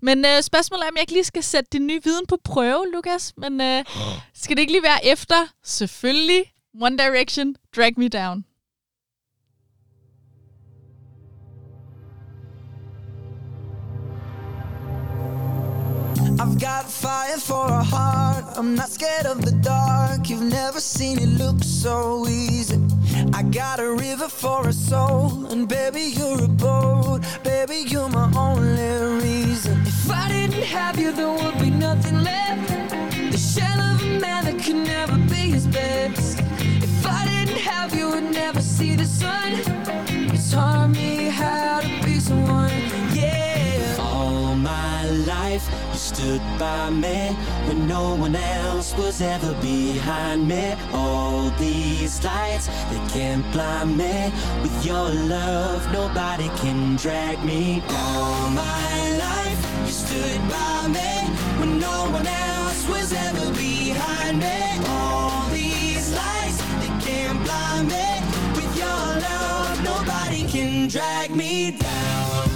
[0.00, 2.86] Men øh, spørgsmålet er, om jeg ikke lige skal sætte din nye viden på prøve,
[2.92, 3.32] Lukas.
[3.36, 3.84] Men øh,
[4.34, 5.36] skal det ikke lige være efter?
[5.64, 6.44] Selvfølgelig.
[6.80, 8.44] One Direction, Drag Me Down.
[16.40, 18.44] I've got fire for a heart.
[18.58, 20.28] I'm not scared of the dark.
[20.28, 22.78] You've never seen it look so easy.
[23.36, 27.22] I got a river for a soul, and baby, you're a boat.
[27.42, 29.80] Baby, you're my only reason.
[29.82, 32.68] If I didn't have you, there would be nothing left.
[33.32, 36.38] The shell of a man that could never be his best.
[36.38, 39.50] If I didn't have you, I'd never see the sun.
[40.30, 42.93] You taught me how to be someone.
[45.54, 47.28] Life, you stood by me
[47.68, 50.74] when no one else was ever behind me.
[50.92, 54.32] All these lights, they can't blind me.
[54.62, 58.16] With your love, nobody can drag me down.
[58.16, 61.12] All my life, you stood by me
[61.60, 64.58] when no one else was ever behind me.
[64.88, 68.08] All these lights, they can't blind me.
[68.56, 72.48] With your love, nobody can drag me down.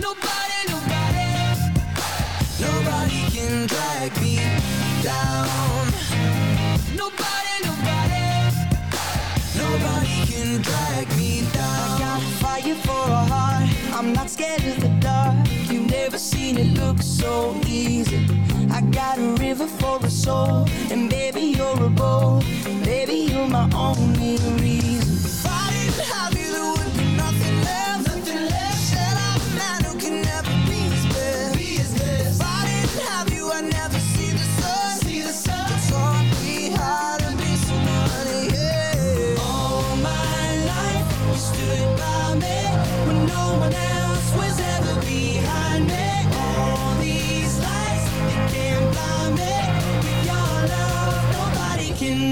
[0.00, 0.45] Nobody,
[3.66, 4.36] drag me
[5.02, 5.86] down.
[6.94, 8.26] Nobody, nobody,
[9.56, 11.90] nobody can drag me down.
[11.92, 13.68] I got fire for a heart.
[13.92, 15.34] I'm not scared of the dark.
[15.70, 18.26] You've never seen it look so easy.
[18.70, 22.44] I got a river for a soul, and baby you're a boat.
[22.84, 25.16] Baby you're my only reason.
[25.24, 26.45] If I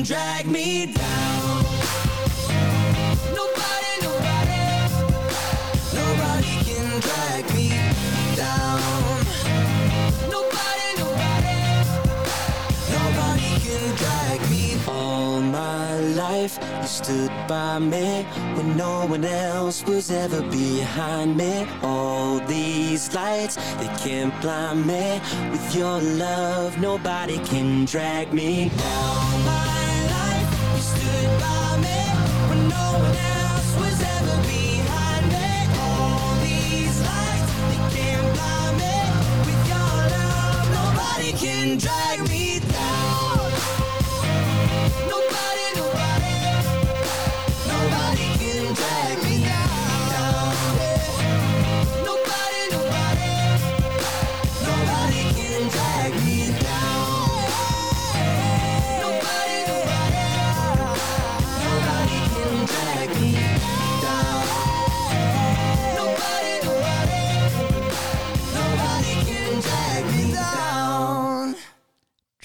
[0.05, 1.64] drag me down.
[3.32, 4.64] Nobody, nobody,
[5.94, 7.70] nobody can drag me
[8.36, 8.80] down.
[10.28, 11.57] Nobody, nobody,
[12.92, 18.24] nobody can drag me All my life, you stood by me
[18.57, 21.66] when no one else was ever behind me.
[21.82, 25.22] All these lights, they can't blind me.
[25.50, 29.74] With your love, nobody can drag me down.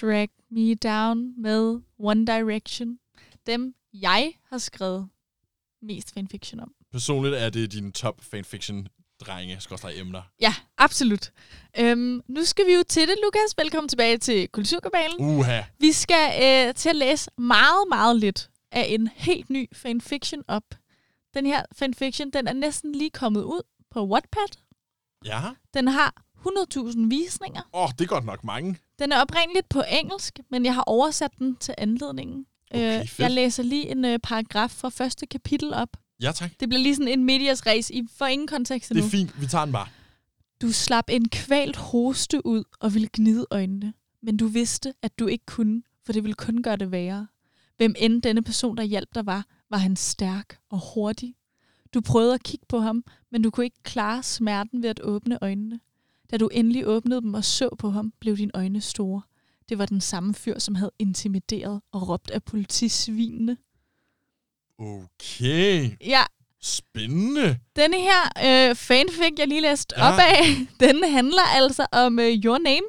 [0.02, 3.00] Drag Me Down med One Direction.
[3.47, 5.10] Dem, jeg har skrevet
[5.82, 6.74] mest fanfiction om.
[6.91, 8.88] Personligt er det din top fanfiction
[9.20, 10.22] drenge, skorstræk emner.
[10.41, 11.32] Ja, absolut.
[11.80, 13.58] Øhm, nu skal vi jo til det, Lukas.
[13.58, 15.20] Velkommen tilbage til Kulturkabalen.
[15.20, 15.62] Uha.
[15.80, 20.64] Vi skal øh, til at læse meget, meget lidt af en helt ny fanfiction op.
[21.34, 24.58] Den her fanfiction, den er næsten lige kommet ud på Wattpad.
[25.26, 25.41] Ja.
[25.74, 27.62] Den har 100.000 visninger.
[27.74, 28.78] Åh, oh, det er godt nok mange.
[29.00, 32.46] Den er oprindeligt på engelsk, men jeg har oversat den til anledningen.
[32.72, 33.20] Okay, Øh, fedt.
[33.20, 35.98] jeg læser lige en øh, paragraf fra første kapitel op.
[36.22, 36.52] Ja, tak.
[36.60, 37.94] Det bliver lige sådan en medias race.
[37.94, 39.06] I får ingen kontekst Det endnu.
[39.08, 39.42] er fint.
[39.42, 39.88] Vi tager den bare.
[40.62, 43.94] Du slap en kvalt hoste ud og ville gnide øjnene.
[44.24, 47.28] Men du vidste, at du ikke kunne, for det ville kun gøre det værre.
[47.78, 51.36] Hvem end denne person, der hjalp dig var, var han stærk og hurtig.
[51.94, 55.38] Du prøvede at kigge på ham, men du kunne ikke klare smerten ved at åbne
[55.44, 55.80] øjnene.
[56.32, 59.22] Da du endelig åbnede dem og så på ham, blev dine øjne store.
[59.70, 63.58] Det var den samme fyr, som havde intimideret og råbt af politisvinene.
[64.80, 65.92] Okay.
[66.02, 66.22] Ja,
[66.62, 67.60] Spændende.
[67.76, 68.22] Denne her
[68.70, 70.14] øh, fanfic, jeg lige læste Ja.
[70.14, 70.44] op af,
[70.88, 72.86] den handler altså om øh, Your Name,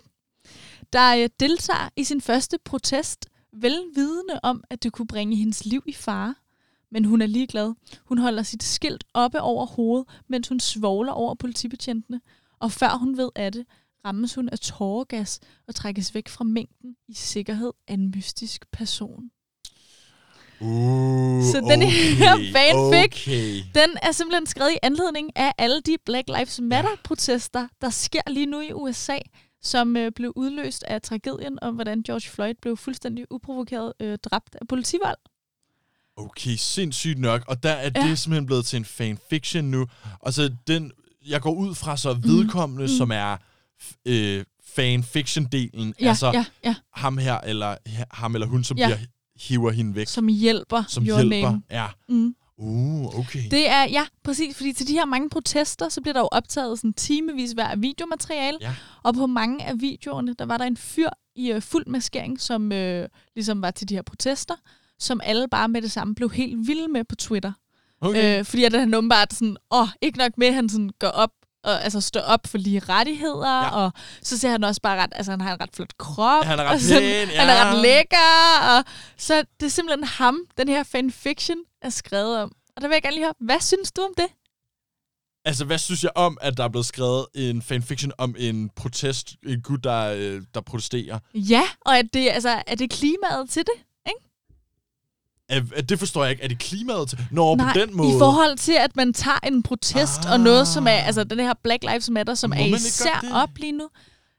[0.92, 5.82] der øh, deltager i sin første protest, velvidende om, at det kunne bringe hendes liv
[5.86, 6.34] i fare.
[6.90, 7.74] Men hun er ligeglad.
[8.04, 12.20] Hun holder sit skilt oppe over hovedet, mens hun svogler over politibetjentene.
[12.60, 13.66] Og før hun ved af det,
[14.06, 19.30] rammes hun af tåregas og trækkes væk fra mængden i sikkerhed af en mystisk person.
[20.60, 23.62] Uh, Så den her fanfic, Okay.
[23.74, 28.46] Den er simpelthen skrevet i anledning af alle de Black Lives Matter-protester, der sker lige
[28.46, 29.18] nu i USA,
[29.62, 34.56] som øh, blev udløst af tragedien om, hvordan George Floyd blev fuldstændig uprovokeret øh, dræbt
[34.60, 35.18] af politivold.
[36.16, 37.44] Okay, sindssygt nok.
[37.48, 38.08] Og der er Ja.
[38.08, 39.86] det simpelthen blevet til en fanfiction nu.
[40.20, 40.92] Og så den,
[41.30, 42.88] jeg går ud fra så vedkommende, mm.
[42.88, 43.36] som er
[43.82, 44.44] f- øh,
[44.78, 45.92] fanfiction-delen.
[46.00, 46.74] Ja, altså ja, ja.
[46.94, 47.76] ham her, eller
[48.10, 48.86] ham eller hun, som Ja.
[48.86, 48.98] bliver
[49.40, 50.06] hiver hende væk.
[50.08, 51.50] Som hjælper som Your hjælper.
[51.50, 51.62] Name.
[51.70, 51.86] Ja.
[52.08, 52.34] Mm.
[52.58, 53.42] Uh, okay.
[53.50, 56.78] Det er, ja, præcis, fordi til de her mange protester, så bliver der jo optaget
[56.78, 58.74] sådan timevis hver af videomateriale, Ja.
[59.02, 62.72] og på mange af videoerne, der var der en fyr i øh, fuld maskering, som
[62.72, 64.54] øh, ligesom var til de her protester,
[64.98, 67.52] som alle bare med det samme blev helt vilde med på Twitter.
[68.00, 68.38] Okay.
[68.38, 71.30] Øh, fordi at han åbenbart sådan, åh, ikke nok med, at han sådan går op
[71.64, 73.64] og altså står op for lige rettigheder, Ja.
[73.64, 73.70] ja.
[73.70, 73.92] og
[74.22, 76.44] så ser han også bare ret, altså han har en ret flot krop.
[76.44, 77.70] Han er ret sådan, pæn, Han er ja.
[77.72, 78.84] ret lækker, og
[79.16, 82.52] så det er simpelthen ham, den her fanfiction er skrevet om.
[82.76, 84.26] Og der vil jeg gerne lige høre, hvad synes du om det?
[85.44, 89.34] Altså, hvad synes jeg om, at der er blevet skrevet en fanfiction om en protest,
[89.46, 91.18] en gut, der, øh, der protesterer?
[91.34, 93.84] Ja, og at det, altså, er det klimaet til det?
[95.50, 96.42] Er, er, det forstår jeg ikke.
[96.42, 97.18] Er det klimaet til?
[97.30, 98.08] Nå, Nej, på den måde.
[98.08, 100.32] i forhold til, at man tager en protest ah.
[100.32, 103.50] og noget, som er, altså den her Black Lives Matter, som Må er især op
[103.56, 103.88] lige nu.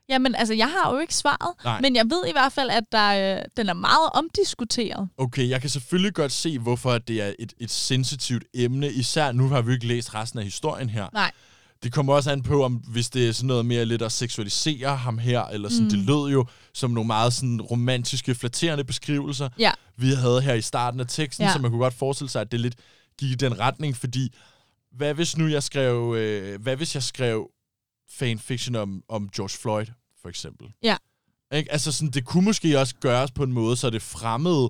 [0.10, 1.82] Jamen, altså, jeg har jo ikke svaret, Nej.
[1.82, 5.10] men jeg ved i hvert fald, at der, øh, den er meget omdiskuteret.
[5.18, 8.92] Okay, jeg kan selvfølgelig godt se, hvorfor det er et, et sensitivt emne.
[8.92, 11.08] Især nu har vi jo ikke læst resten af historien her.
[11.14, 11.32] Nej.
[11.84, 14.98] Det kommer også an på, om hvis det er sådan noget mere lidt at seksualisere
[14.98, 15.90] ham her, eller sådan, mm.
[15.90, 19.72] det lød jo som nogle meget sådan romantiske, flatterende beskrivelser, Ja.
[19.98, 21.54] vi havde her i starten af teksten, Ja.
[21.54, 22.76] så man kunne godt forestille sig, at det lidt
[23.20, 24.34] gik i den retning, fordi
[24.92, 27.50] hvad hvis nu jeg skrev, øh, hvad hvis jeg skrev
[28.12, 29.86] fanfiction om, om George Floyd,
[30.22, 30.68] for eksempel?
[30.84, 30.96] Ja.
[31.54, 31.72] Ikke?
[31.72, 34.70] Altså sådan, det kunne måske også gøres på en måde, så det fremmede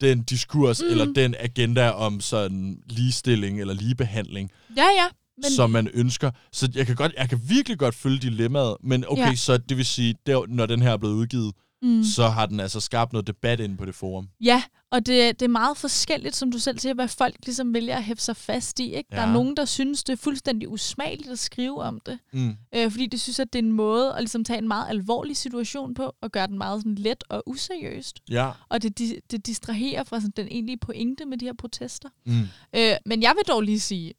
[0.00, 0.90] den diskurs, mm.
[0.90, 5.06] eller den agenda om sådan ligestilling eller ligebehandling, Ja, ja.
[5.36, 5.50] Men...
[5.56, 6.30] Som man ønsker.
[6.52, 9.34] Så jeg kan, godt, jeg kan virkelig godt følge dilemmaet, men okay, ja.
[9.34, 12.60] Så det vil sige, der, når den her er blevet udgivet, mm, så har den
[12.60, 14.28] altså skabt noget debat inde på det forum.
[14.40, 14.62] ja,
[14.92, 18.04] og det, det er meget forskelligt, som du selv siger, hvad folk ligesom vælger at
[18.04, 18.94] hæfte sig fast i.
[18.94, 19.08] Ikke?
[19.12, 19.28] Der Ja.
[19.28, 22.18] er nogen, der synes, det er fuldstændig usmageligt at skrive om det.
[22.32, 22.56] Mm.
[22.74, 25.36] Øh, fordi de synes, at det er en måde at ligesom tage en meget alvorlig
[25.36, 28.20] situation på, og gøre den meget sådan let og useriøst.
[28.30, 28.50] Ja.
[28.68, 28.98] Og det,
[29.30, 32.08] det distraherer fra sådan, den egentlige pointe med de her protester.
[32.26, 32.40] Mm.
[32.76, 34.12] Øh, men jeg vil dog lige sige,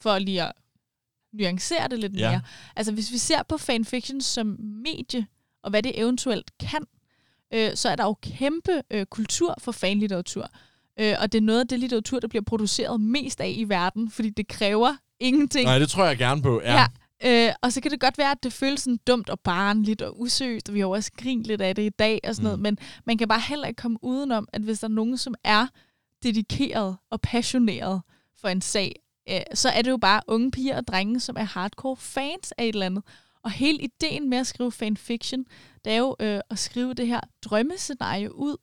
[0.00, 0.52] for lige at
[1.32, 2.30] nuancere det lidt Ja.
[2.30, 2.40] mere.
[2.76, 5.26] Altså hvis vi ser på fanfiction som medie,
[5.62, 6.86] og hvad det eventuelt kan,
[7.54, 10.50] øh, så er der jo kæmpe øh, kultur for fanlitteratur.
[11.00, 14.10] Øh, og det er noget af det litteratur, der bliver produceret mest af i verden,
[14.10, 15.64] fordi det kræver ingenting.
[15.64, 16.60] Nej, det tror jeg gerne på.
[16.64, 16.72] Ja.
[16.74, 16.86] Ja.
[17.48, 20.20] Øh, og så kan det godt være, at det føles sådan dumt og barnligt og
[20.20, 22.44] usøgt, og vi har jo også grint lidt af det i dag og sådan Mm.
[22.44, 25.34] noget, men man kan bare heller ikke komme udenom, at hvis der er nogen, som
[25.44, 25.66] er
[26.22, 28.02] dedikeret og passioneret
[28.40, 28.94] for en sag,
[29.30, 32.64] øh, så er det jo bare unge piger og drenge, som er hardcore fans af
[32.64, 33.02] et eller andet.
[33.42, 35.44] Og hele ideen med at skrive fanfiction,
[35.84, 38.56] det er jo øh, at skrive det her drømmescenarie ud,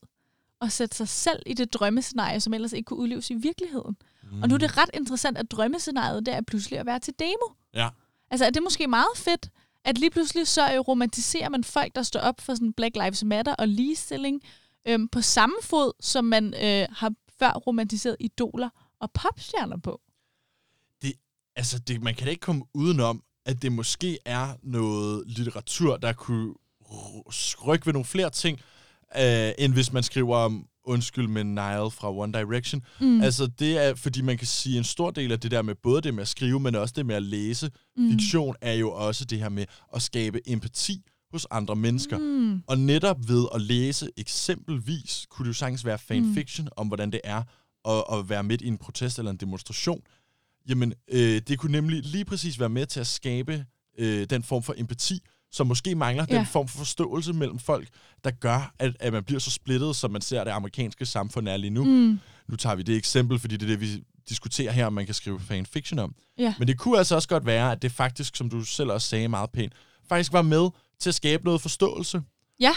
[0.59, 3.97] og sætte sig selv i det drømmescenarie, som ellers ikke kunne udleves i virkeligheden.
[4.31, 4.41] Mm.
[4.41, 7.53] Og nu er det ret interessant, at drømmescenariet der er pludselig at være til demo.
[7.73, 7.89] Ja.
[8.31, 9.49] Altså, er det måske meget fedt,
[9.85, 13.23] at lige pludselig så øh, romantiserer man folk, der står op for sådan Black Lives
[13.23, 14.41] Matter og ligestilling,
[14.87, 20.01] øhm, på samme fod, som man øh, har før romantiseret idoler og popstjerner på.
[21.55, 26.13] Altså det, man kan da ikke komme udenom, at det måske er noget litteratur, der
[26.13, 26.53] kunne
[27.67, 28.59] rykke ved nogle flere ting,
[29.17, 32.81] øh, end hvis man skriver om Undskyld med Nile fra One Direction.
[33.01, 33.21] Mm.
[33.21, 36.01] Altså det er, fordi man kan sige, en stor del af det der med både
[36.01, 38.11] det med at skrive, men også det med at læse mm.
[38.11, 41.01] fiktion, er jo også det her med at skabe empati
[41.31, 42.17] hos andre mennesker.
[42.17, 42.61] Mm.
[42.67, 46.71] Og netop ved at læse eksempelvis, kunne det jo sagtens være fanfiction mm.
[46.77, 47.43] om, hvordan det er
[47.85, 50.01] at, at være midt i en protest eller en demonstration.
[50.69, 53.65] Jamen, øh, det kunne nemlig lige præcis være med til at skabe
[53.97, 55.19] øh, den form for empati,
[55.51, 56.37] som måske mangler ja.
[56.37, 57.87] Den form for forståelse mellem folk,
[58.23, 61.57] der gør, at, at man bliver så splittet, som man ser det amerikanske samfund er
[61.57, 61.83] lige nu.
[61.83, 62.19] Mm.
[62.47, 65.13] Nu tager vi det eksempel, fordi det er det, vi diskuterer her, om man kan
[65.13, 66.15] skrive fanfiction om.
[66.37, 66.53] Ja.
[66.59, 69.27] Men det kunne altså også godt være, at det faktisk, som du selv også sagde
[69.27, 69.73] meget pænt,
[70.09, 72.21] faktisk var med til at skabe noget forståelse.
[72.59, 72.73] Ja,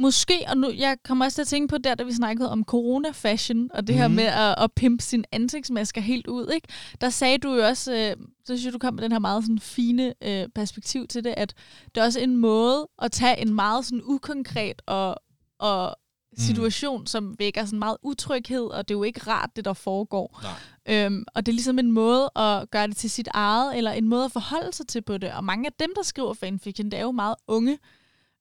[0.00, 2.64] måske, og nu, jeg kommer også til at tænke på der, da vi snakkede om
[2.64, 4.00] corona-fashion, og det mm.
[4.00, 6.68] her med at, at pimpe sin ansigtsmasker helt ud, ikke?
[7.00, 9.44] Der sagde du jo også, øh, så synes jeg, du kom med den her meget
[9.44, 11.54] sådan fine øh, perspektiv til det, at
[11.94, 15.16] det er også en måde at tage en meget sådan ukonkret og,
[15.58, 15.96] og
[16.38, 17.06] situation, mm.
[17.06, 20.40] som vækker sådan meget utryghed, og det er jo ikke rart, det der foregår.
[20.42, 21.06] Nej.
[21.06, 24.08] Øhm, og det er ligesom en måde at gøre det til sit eget, eller en
[24.08, 25.32] måde at forholde sig til på det.
[25.32, 27.78] Og mange af dem, der skriver fanfiction, det er jo meget unge,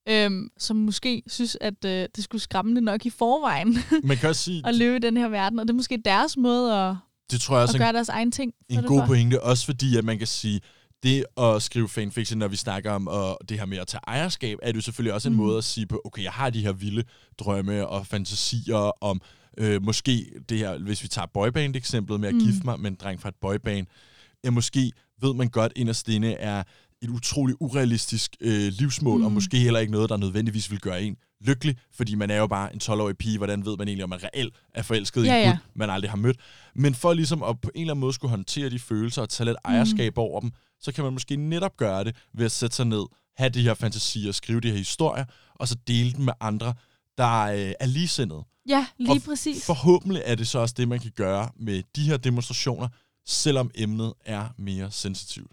[0.10, 4.44] øhm, som måske synes, at øh, det skulle skræmmende nok i forvejen Man kan også
[4.44, 5.60] sige, at leve i den her verden.
[5.60, 6.96] Og det er måske deres måde at,
[7.32, 8.54] det tror jeg også at er en gøre deres egen ting.
[8.70, 9.06] en god for.
[9.06, 10.62] pointe, også fordi, at man kan sige,
[11.04, 14.58] det at skrive fanfiction, når vi snakker om og det her med at tage ejerskab,
[14.62, 15.38] er det jo selvfølgelig også en Mm.
[15.42, 17.04] måde at sige på, okay, jeg har de her vilde
[17.40, 19.22] drømme og fantasier om,
[19.58, 22.42] øh, måske det her, hvis vi tager boyband-eksemplet med at Mm.
[22.42, 23.88] gifte mig med en dreng fra et boyband,
[24.44, 24.92] ja, måske
[25.22, 26.64] ved man godt inderst inde er
[27.02, 29.26] et utroligt urealistisk øh, livsmål, mm.
[29.26, 29.34] og Mm.
[29.36, 32.74] måske heller ikke noget, der nødvendigvis vil gøre en lykkelig, fordi man er jo bare
[32.74, 35.46] en 12-årig pige, hvordan ved man egentlig, om man reelt er forelsket Ja, i en
[35.46, 35.52] ja.
[35.52, 36.38] gut, man aldrig har mødt.
[36.76, 39.46] Men for ligesom at på en eller anden måde skulle håndtere de følelser og tage
[39.46, 40.22] lidt ejerskab Mm.
[40.22, 43.04] over dem, så kan man måske netop gøre det ved at sætte sig ned,
[43.38, 45.26] have de her fantasier, skrive de her historier,
[45.56, 46.74] og så dele dem med andre,
[47.18, 48.44] der øh, er ligesindede.
[48.70, 49.66] Ja, lige Og præcis.
[49.66, 52.88] Forhåbentlig er det så også det, man kan gøre med de her demonstrationer,
[53.28, 55.52] selvom emnet er mere sensitivt.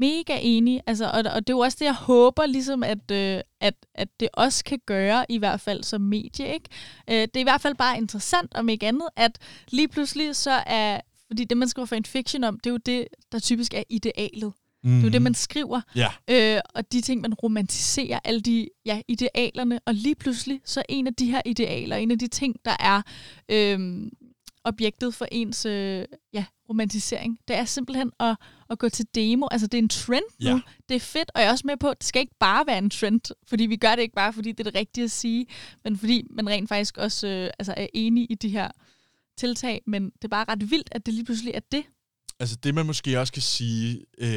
[0.00, 0.80] Mega enig.
[0.86, 4.08] Altså, og, og det er jo også det, jeg håber, ligesom, at, øh, at, at
[4.20, 6.54] det også kan gøre, i hvert fald som medie.
[6.54, 6.68] Ikke?
[7.10, 9.38] Øh, det er i hvert fald bare interessant, om ikke andet, at
[9.70, 11.00] lige pludselig så er...
[11.26, 14.52] Fordi det, man skriver fanfiction om, det er jo det, der typisk er idealet.
[14.84, 14.90] Mm.
[14.90, 15.80] Det er jo det, man skriver.
[15.96, 19.80] Ja, Øh, og de ting, man romantiserer, alle de ja, idealerne.
[19.86, 22.76] Og lige pludselig, så er en af de her idealer, en af de ting, der
[22.80, 23.02] er
[23.48, 24.06] øh,
[24.64, 28.36] objektet for ens øh, ja, romantisering, det er simpelthen at,
[28.70, 29.46] at gå til demo.
[29.50, 30.50] Altså, det er en trend nu.
[30.50, 30.60] Ja.
[30.88, 32.78] Det er fedt, og jeg er også med på, at det skal ikke bare være
[32.78, 35.46] en trend, fordi vi gør det ikke bare, fordi det er det rigtige at sige,
[35.84, 38.68] men fordi man rent faktisk også øh, altså er enig i de her
[39.36, 39.82] tiltag.
[39.86, 41.84] Men det er bare ret vildt, at det lige pludselig er det.
[42.38, 44.28] altså det man måske også kan sige, øh,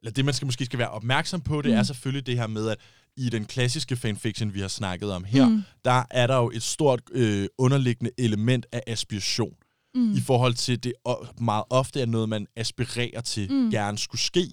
[0.00, 1.78] eller det man skal måske skal være opmærksom på, det mm.
[1.78, 2.78] er selvfølgelig det her med, at
[3.16, 5.62] i den klassiske fanfiction, vi har snakket om her, mm.
[5.84, 9.54] Der er der jo et stort øh, underliggende element af aspiration.
[9.94, 10.12] Mm.
[10.12, 10.92] i forhold til det
[11.40, 13.52] meget ofte er noget, man aspirerer til.
[13.52, 13.70] Mm.
[13.70, 14.50] gerne skulle ske.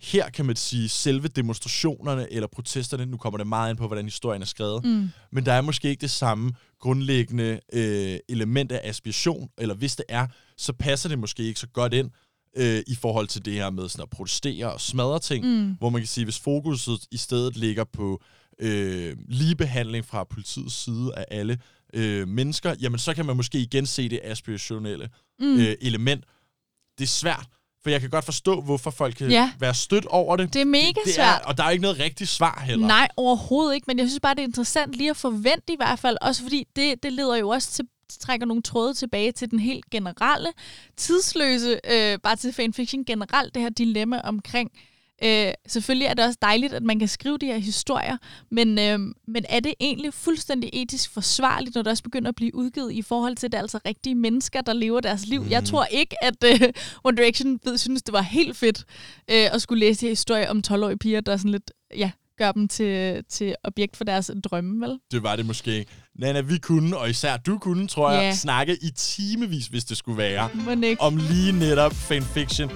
[0.00, 4.04] Her kan man sige, selve demonstrationerne eller protesterne, nu kommer det meget ind på, hvordan
[4.04, 5.08] historien er skrevet, Mm.
[5.32, 10.04] men der er måske ikke det samme grundlæggende øh, element af aspiration, eller hvis det
[10.08, 10.26] er,
[10.56, 12.10] så passer det måske ikke så godt ind
[12.56, 15.76] øh, i forhold til det her med sådan at protestere og smadre ting, Mm.
[15.78, 18.22] hvor man kan sige, hvis fokuset i stedet ligger på
[18.58, 21.58] øh, ligebehandling fra politiets side af alle
[21.94, 25.08] øh, mennesker, jamen så kan man måske igen se det aspirationelle
[25.40, 25.56] mm.
[25.60, 26.24] øh, element.
[26.98, 27.46] Det er svært,
[27.82, 29.52] for jeg kan godt forstå, hvorfor folk kan Ja.
[29.58, 30.54] være stødt over det.
[30.54, 31.40] Det er mega det svært.
[31.42, 32.86] Er, og der er ikke noget rigtigt svar heller.
[32.86, 35.98] Nej, overhovedet ikke, men jeg synes bare, det er interessant lige at forvente i hvert
[35.98, 39.58] fald, også fordi det, det leder jo også til trækker nogle tråde tilbage til den
[39.58, 40.48] helt generelle,
[40.96, 44.70] tidsløse, øh, bare til fanfiction generelt, det her dilemma omkring,
[45.24, 48.16] øh, selvfølgelig er det også dejligt, at man kan skrive de her historier,
[48.50, 48.98] men, øh,
[49.28, 53.02] men er det egentlig fuldstændig etisk forsvarligt, når det også begynder at blive udgivet i
[53.02, 55.42] forhold til, at det er altså rigtige mennesker, der lever deres liv?
[55.42, 55.50] Mm.
[55.50, 56.72] Jeg tror ikke, at øh,
[57.04, 58.84] One Direction ved, synes, det var helt fedt
[59.30, 62.52] øh, at skulle læse de her historier om 12-årige piger, der sådan lidt, ja, gør
[62.52, 64.98] dem til, til objekt for deres drømme, vel?
[65.10, 65.86] Det var det måske.
[66.18, 68.34] Nana, vi kunne, og især du kunne, tror jeg, Ja.
[68.34, 71.02] snakke i timevis, hvis det skulle være, Men ikke.
[71.02, 72.70] om lige netop fanfiction.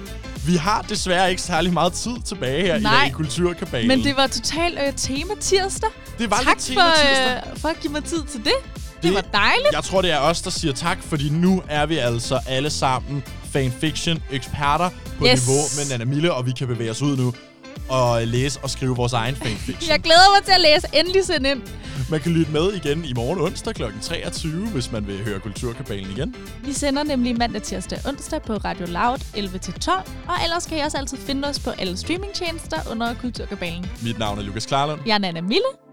[0.45, 3.05] Vi har desværre ikke særlig meget tid tilbage her Nej.
[3.07, 3.87] i Kulturkabalen.
[3.87, 5.89] Men det var totalt øh, tema tirsdag.
[6.19, 7.41] det var tak lidt tema tirsdag.
[7.43, 8.53] for, øh, for at give mig tid til det.
[8.75, 9.67] Det, Det- var dejligt.
[9.73, 13.23] Jeg tror, det er os, der siger tak, fordi nu er vi altså alle sammen
[13.51, 15.47] fanfiction-eksperter på Yes.
[15.47, 17.33] niveau med Nana Mille, og vi kan bevæge os ud nu
[17.91, 19.89] at læse og skrive vores egen fanfiction.
[19.89, 20.87] Jeg glæder mig til at læse.
[20.93, 21.61] Endelig send ind.
[22.09, 23.83] Man kan lytte med igen i morgen onsdag kl.
[24.01, 26.35] 23, hvis man vil høre Kulturkabalen igen.
[26.63, 29.91] Vi sender nemlig mandag, tirsdag og onsdag på Radio Loud 11-12.
[30.27, 33.85] Og ellers kan I også altid finde os på alle streamingtjenester under Kulturkabalen.
[34.03, 34.99] Mit navn er Lukas Klarlund.
[35.05, 35.88] Jeg er Nana Mille.